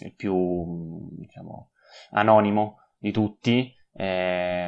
[0.05, 1.71] il più diciamo,
[2.11, 3.75] anonimo di tutti.
[3.93, 4.67] Eh,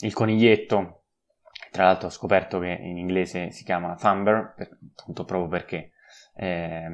[0.00, 1.02] il coniglietto,
[1.70, 5.90] tra l'altro ho scoperto che in inglese si chiama Thumber, per, appunto proprio perché
[6.36, 6.88] eh,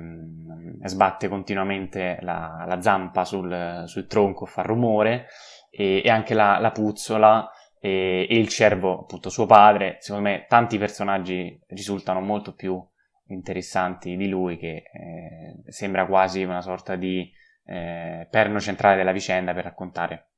[0.82, 5.26] sbatte continuamente la, la zampa sul, sul, tronco, fa rumore,
[5.70, 7.48] e, e anche la, la puzzola
[7.86, 12.84] e, e il cervo, appunto suo padre, secondo me tanti personaggi risultano molto più
[13.28, 17.30] interessanti di lui che eh, sembra quasi una sorta di
[17.64, 20.30] eh, perno centrale della vicenda per raccontare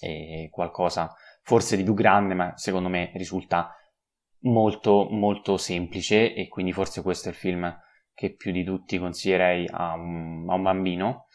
[0.00, 1.12] eh, qualcosa
[1.42, 3.72] forse di più grande ma secondo me risulta
[4.40, 7.76] molto molto semplice e quindi forse questo è il film
[8.14, 11.26] che più di tutti consiglierei a un, a un bambino.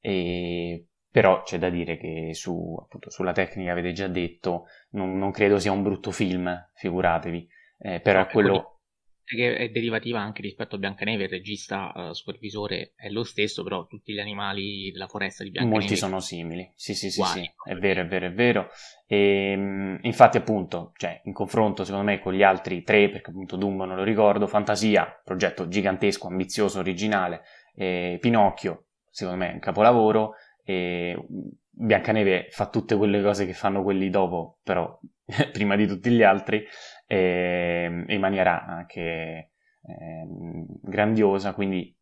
[0.00, 5.30] E però c'è da dire che su, appunto, sulla tecnica avete già detto, non, non,
[5.30, 8.80] credo sia un brutto film, figuratevi, eh, però no, è quello...
[9.22, 13.86] Che è derivativa anche rispetto a Biancaneve, il regista uh, supervisore è lo stesso, però
[13.86, 15.82] tutti gli animali della foresta di Biancaneve...
[15.82, 17.70] Molti sono simili, sì sì sì, Guai, sì.
[17.70, 18.68] è vero, è vero, è vero.
[19.06, 23.84] E, infatti appunto, cioè, in confronto secondo me con gli altri tre, perché appunto Dumbo
[23.84, 27.42] non lo ricordo, Fantasia, progetto gigantesco, ambizioso, originale,
[27.72, 30.34] Pinocchio, secondo me è un capolavoro,
[30.64, 31.16] e
[31.76, 34.98] Biancaneve fa tutte quelle cose che fanno quelli dopo, però
[35.52, 36.64] prima di tutti gli altri,
[37.06, 39.02] e, in maniera anche
[39.82, 40.26] eh,
[40.82, 41.94] grandiosa, quindi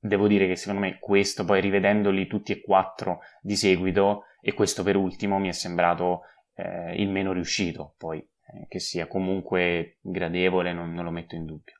[0.00, 4.82] devo dire che secondo me questo, poi rivedendoli tutti e quattro di seguito, e questo
[4.82, 6.22] per ultimo mi è sembrato
[6.54, 11.44] eh, il meno riuscito, poi eh, che sia comunque gradevole non, non lo metto in
[11.44, 11.77] dubbio.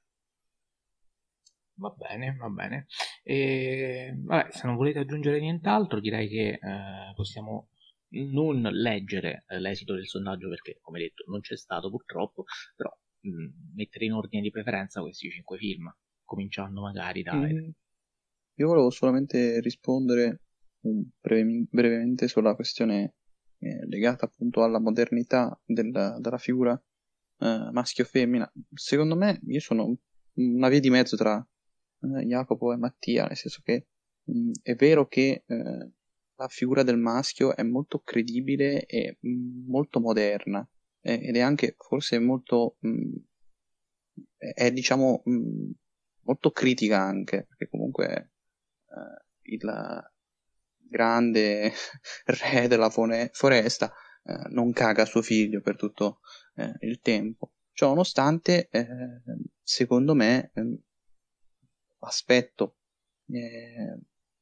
[1.78, 2.86] Va bene, va bene.
[3.22, 7.70] E, vabbè, se non volete aggiungere nient'altro, direi che eh, possiamo
[8.10, 12.44] non leggere eh, l'esito del sondaggio perché, come detto, non c'è stato purtroppo,
[12.74, 12.90] però
[13.20, 15.92] mh, mettere in ordine di preferenza questi cinque film,
[16.24, 17.34] cominciando magari da...
[17.34, 17.70] Mm.
[18.55, 20.40] Io volevo solamente rispondere
[20.80, 23.14] breve, brevemente sulla questione
[23.59, 26.72] eh, legata appunto alla modernità del, della figura
[27.38, 28.50] eh, maschio-femmina.
[28.74, 29.96] Secondo me io sono
[30.38, 31.46] una via di mezzo tra
[32.00, 33.86] Jacopo e Mattia, nel senso che
[34.24, 35.90] mh, è vero che eh,
[36.36, 40.68] la figura del maschio è molto credibile e mh, molto moderna
[41.00, 43.16] ed è anche forse molto mh,
[44.36, 45.22] è diciamo
[46.22, 48.32] molto critica anche perché comunque
[48.88, 49.62] eh, il
[50.76, 51.72] grande
[52.26, 53.92] re della foresta
[54.24, 56.20] eh, non caga suo figlio per tutto
[56.56, 57.52] eh, il tempo.
[57.72, 58.86] Ciò nonostante, eh,
[59.62, 60.50] secondo me,
[61.98, 62.76] l'aspetto
[63.26, 63.98] eh,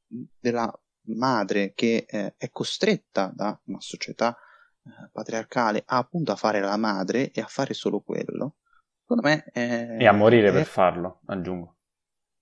[0.06, 0.72] della
[1.08, 4.36] madre che eh, è costretta da una società
[4.84, 8.56] eh, patriarcale a, appunto a fare la madre e a fare solo quello,
[9.00, 9.44] secondo me...
[9.52, 10.52] e a morire è...
[10.52, 11.76] per farlo, aggiungo.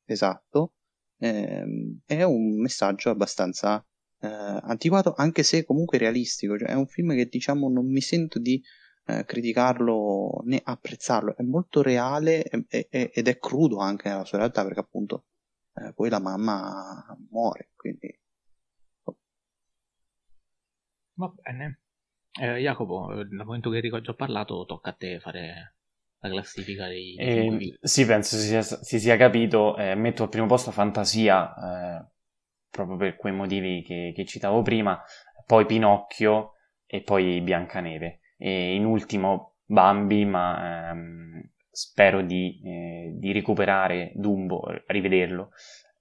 [0.04, 0.74] Esatto,
[1.18, 3.84] ehm, è un messaggio abbastanza
[4.20, 6.58] eh, antiquato, anche se comunque realistico.
[6.58, 8.62] Cioè, è un film che diciamo non mi sento di
[9.06, 14.39] eh, criticarlo né apprezzarlo, è molto reale e, e, ed è crudo anche nella sua
[14.39, 15.24] realtà perché appunto
[15.74, 18.18] eh, poi la mamma muore, quindi...
[21.16, 21.81] Va bene.
[22.40, 25.76] Eh, Jacopo, dal momento che Enrico ha già parlato, tocca a te fare
[26.18, 27.14] la classifica dei...
[27.16, 29.76] Eh, sì, penso si sia, si sia capito.
[29.76, 32.06] Eh, metto al primo posto Fantasia, eh,
[32.70, 35.01] proprio per quei motivi che, che, citavo prima,
[35.47, 36.55] poi Pinocchio
[36.86, 38.20] e poi Biancaneve.
[38.36, 45.51] E in ultimo Bambi, ma ehm, spero di, eh, di, recuperare Dumbo, rivederlo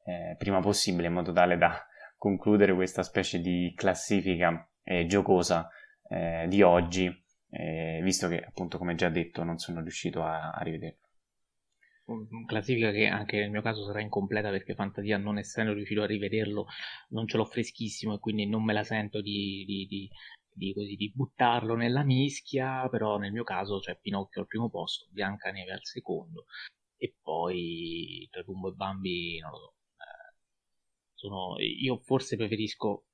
[0.06, 1.86] eh, prima possibile in modo tale da
[2.18, 5.70] concludere questa specie di classifica eh, giocosa
[6.10, 7.12] eh, di oggi,
[7.50, 11.02] eh, visto che appunto come già detto non sono riuscito a, a rivederlo.
[12.46, 16.66] Classifica che anche nel mio caso sarà incompleta perché Fantasia non essendo riuscito a rivederlo
[17.10, 20.10] non ce l'ho freschissimo e quindi non me la sento di, di, di,
[20.54, 25.08] di, così, di buttarlo nella mischia però nel mio caso c'è Pinocchio al primo posto
[25.12, 26.46] Bianca Neve al secondo
[26.98, 30.36] e poi tra Dumbo e Bambi non lo so eh,
[31.14, 33.06] sono, io forse preferisco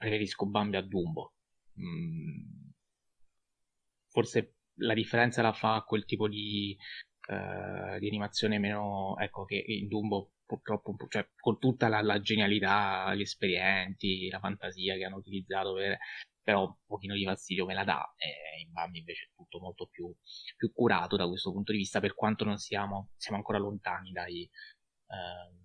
[0.00, 1.34] preferisco Bambi a Dumbo.
[1.78, 2.70] Mm,
[4.08, 6.76] forse la differenza la fa quel tipo di
[7.28, 13.14] eh, di animazione meno, ecco, che in Dumbo purtroppo, cioè, con tutta la, la, genialità,
[13.14, 15.96] gli esperienti, la fantasia che hanno utilizzato per,
[16.42, 19.86] però un pochino di fastidio me la dà e in Bambi invece è tutto molto
[19.86, 20.12] più,
[20.56, 24.42] più, curato da questo punto di vista per quanto non siamo, siamo ancora lontani dai
[24.42, 25.58] eh,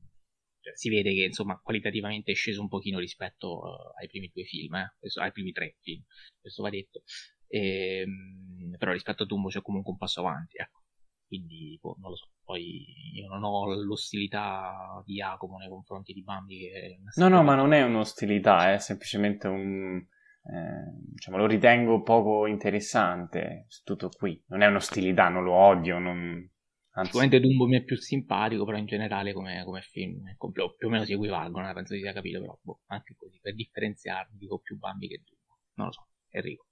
[0.60, 4.43] cioè, si vede che insomma qualitativamente è sceso un pochino rispetto uh, ai primi due
[4.43, 4.95] film eh?
[4.99, 6.03] questo, ai primi tre film
[6.39, 7.03] questo va detto
[7.47, 10.85] e, ehm, però rispetto a Dumbo c'è comunque un passo avanti ecco
[11.27, 12.30] quindi boh, non lo so.
[12.43, 16.60] Poi io non ho l'ostilità di Jacopo nei confronti di Bambi.
[16.60, 20.06] Che no, no, ma non è un'ostilità, è semplicemente un.
[20.47, 23.67] Eh, diciamo, lo ritengo poco interessante.
[23.84, 24.41] Tutto qui.
[24.47, 25.97] Non è un'ostilità, non lo odio.
[25.99, 26.49] Non...
[26.97, 27.11] Anzi...
[27.11, 31.03] Sicuramente Dumbo mi è più simpatico, però in generale come, come film più o meno
[31.03, 35.09] si equivalgono, penso si sia capito, però boh, anche così, per differenziarmi dico più Bambi
[35.09, 35.59] che Dumbo.
[35.73, 36.67] Non lo so, Enrico.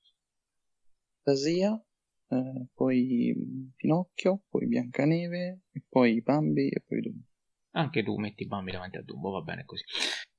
[1.23, 1.73] Fantasia
[2.29, 7.25] eh, poi Pinocchio, poi Biancaneve, e poi Bambi e poi Dumbo.
[7.71, 9.83] Anche tu metti Bambi davanti a Dumbo, va bene così.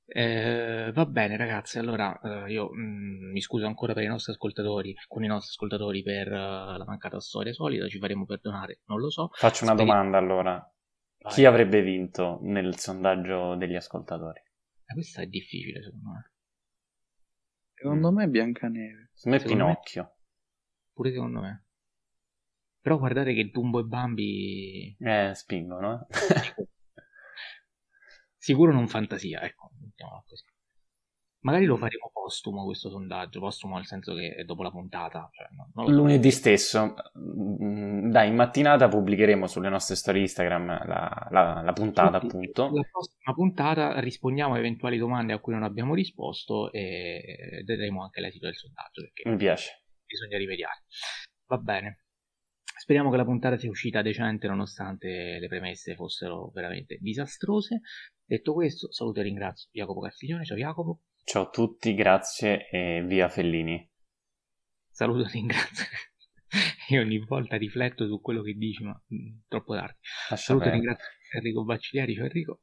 [0.07, 4.33] Eh, va bene ragazzi, allora eh, io mh, mm, mi scuso ancora per i nostri
[4.33, 8.99] ascoltatori, con i nostri ascoltatori per uh, la mancata storia solida, ci faremo perdonare, non
[8.99, 9.29] lo so.
[9.33, 10.73] Faccio una Speri- domanda allora.
[11.19, 11.33] Vai.
[11.33, 14.39] Chi avrebbe vinto nel sondaggio degli ascoltatori?
[14.39, 16.31] Eh, questa è difficile secondo me.
[17.73, 18.15] Secondo mm.
[18.15, 19.09] me è Biancaneve.
[19.13, 20.03] Secondo me è Pinocchio.
[20.03, 20.13] Me...
[20.93, 21.65] Pure secondo me.
[22.79, 24.95] Però guardate che Dumbo e Bambi...
[24.99, 26.67] Eh, spingono, eh.
[28.37, 29.64] Sicuro non fantasia, ecco,
[30.05, 30.43] mettiamola così.
[31.45, 35.29] Magari lo faremo postumo questo sondaggio, postumo nel senso che è dopo la puntata.
[35.31, 41.61] Cioè, no, Lunedì stesso, mm, dai, in mattinata pubblicheremo sulle nostre storie Instagram la, la,
[41.63, 42.71] la puntata, Tutti, appunto.
[42.73, 48.21] La prossima puntata rispondiamo a eventuali domande a cui non abbiamo risposto e vedremo anche
[48.21, 49.03] l'esito del sondaggio.
[49.25, 49.83] Mi piace.
[50.03, 50.85] Bisogna rimediare.
[51.45, 52.05] Va bene.
[52.85, 57.81] Speriamo che la puntata sia uscita decente nonostante le premesse fossero veramente disastrose.
[58.27, 60.45] Detto questo, saluto e ringrazio Jacopo Castiglione.
[60.45, 61.01] Ciao Jacopo.
[61.23, 63.87] Ciao a tutti, grazie e via Fellini.
[64.89, 65.85] Saluto e ringrazio.
[66.89, 69.99] Io ogni volta rifletto su quello che dici, ma mh, mm, troppo tardi.
[70.31, 72.15] Lascia Saluto e ringrazio Enrico Baccigliari.
[72.15, 72.61] Ciao Enrico.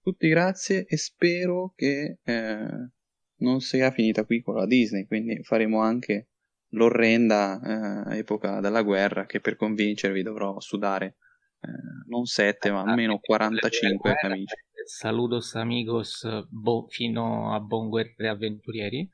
[0.00, 2.90] Tutti grazie e spero che eh,
[3.38, 6.28] non sia finita qui con la Disney, quindi faremo anche
[6.74, 11.16] l'orrenda eh, epoca della guerra che per convincervi dovrò sudare
[11.60, 14.65] eh, non 7 ma almeno 45 camicie.
[14.84, 19.08] Saludos amigos bo- fino a buon guerre avventurieri?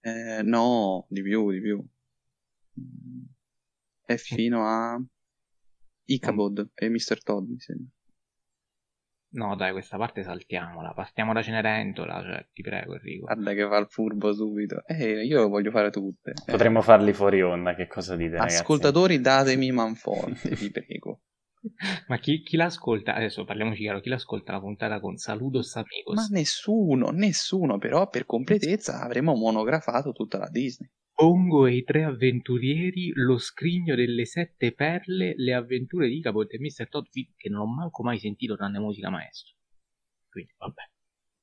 [0.00, 1.84] Eh, no, di più, di più.
[4.04, 5.00] È fino a
[6.04, 7.22] Ichabod e Mr.
[7.22, 7.90] Todd, mi sembra.
[9.34, 10.92] No, dai, questa parte saltiamola.
[10.92, 13.24] Passiamo da Cenerentola, cioè, ti prego, Enrico.
[13.24, 14.84] Guarda che fa il furbo subito.
[14.86, 16.32] Eh, io voglio fare tutte.
[16.32, 16.50] Eh.
[16.50, 19.44] Potremmo farli fuori onda, che cosa dite, Ascoltatori, ragazzi?
[19.44, 21.22] datemi manforte, vi prego.
[22.08, 23.14] Ma chi, chi, l'ascolta?
[23.14, 26.14] Adesso parliamoci chiaro, chi l'ascolta la puntata con Saludos Amigos?
[26.14, 30.90] Ma nessuno, nessuno, però per completezza avremmo monografato tutta la Disney.
[31.14, 36.58] Pongo e i tre avventurieri, lo scrigno delle sette perle, le avventure di Capot e
[36.58, 36.88] Mr.
[36.88, 37.04] Todd,
[37.36, 39.54] che non ho manco mai sentito tranne musica maestro.
[40.28, 40.82] Quindi, vabbè,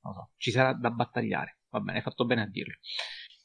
[0.02, 1.60] non so, ci sarà da battagliare.
[1.70, 2.74] Va bene, hai fatto bene a dirlo.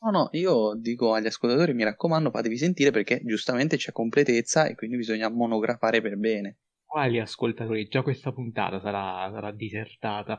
[0.02, 4.76] No, no, io dico agli ascoltatori, mi raccomando, fatevi sentire perché giustamente c'è completezza e
[4.76, 6.58] quindi bisogna monografare per bene
[6.96, 7.90] quali ascoltatori?
[7.90, 10.38] Già questa puntata sarà, sarà disertata.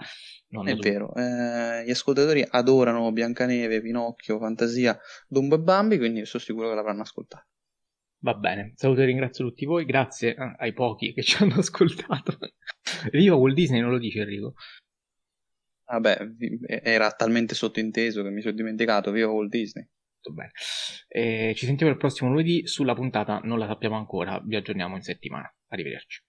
[0.49, 0.89] Non è tu.
[0.89, 6.75] vero, eh, gli ascoltatori adorano Biancaneve, Pinocchio, Fantasia, Dumbo e Bambi, quindi sono sicuro che
[6.75, 7.47] l'avranno ascoltata.
[8.21, 12.39] Va bene, saluto e ringrazio tutti voi, grazie eh, ai pochi che ci hanno ascoltato.
[13.13, 14.55] Viva Walt Disney, non lo dice Enrico.
[15.85, 16.19] Vabbè,
[16.83, 19.87] era talmente sottointeso che mi sono dimenticato, viva Walt Disney.
[20.33, 20.53] Bene.
[21.07, 25.03] Eh, ci sentiamo il prossimo lunedì sulla puntata, non la sappiamo ancora, vi aggiorniamo in
[25.03, 25.55] settimana.
[25.69, 26.27] Arrivederci.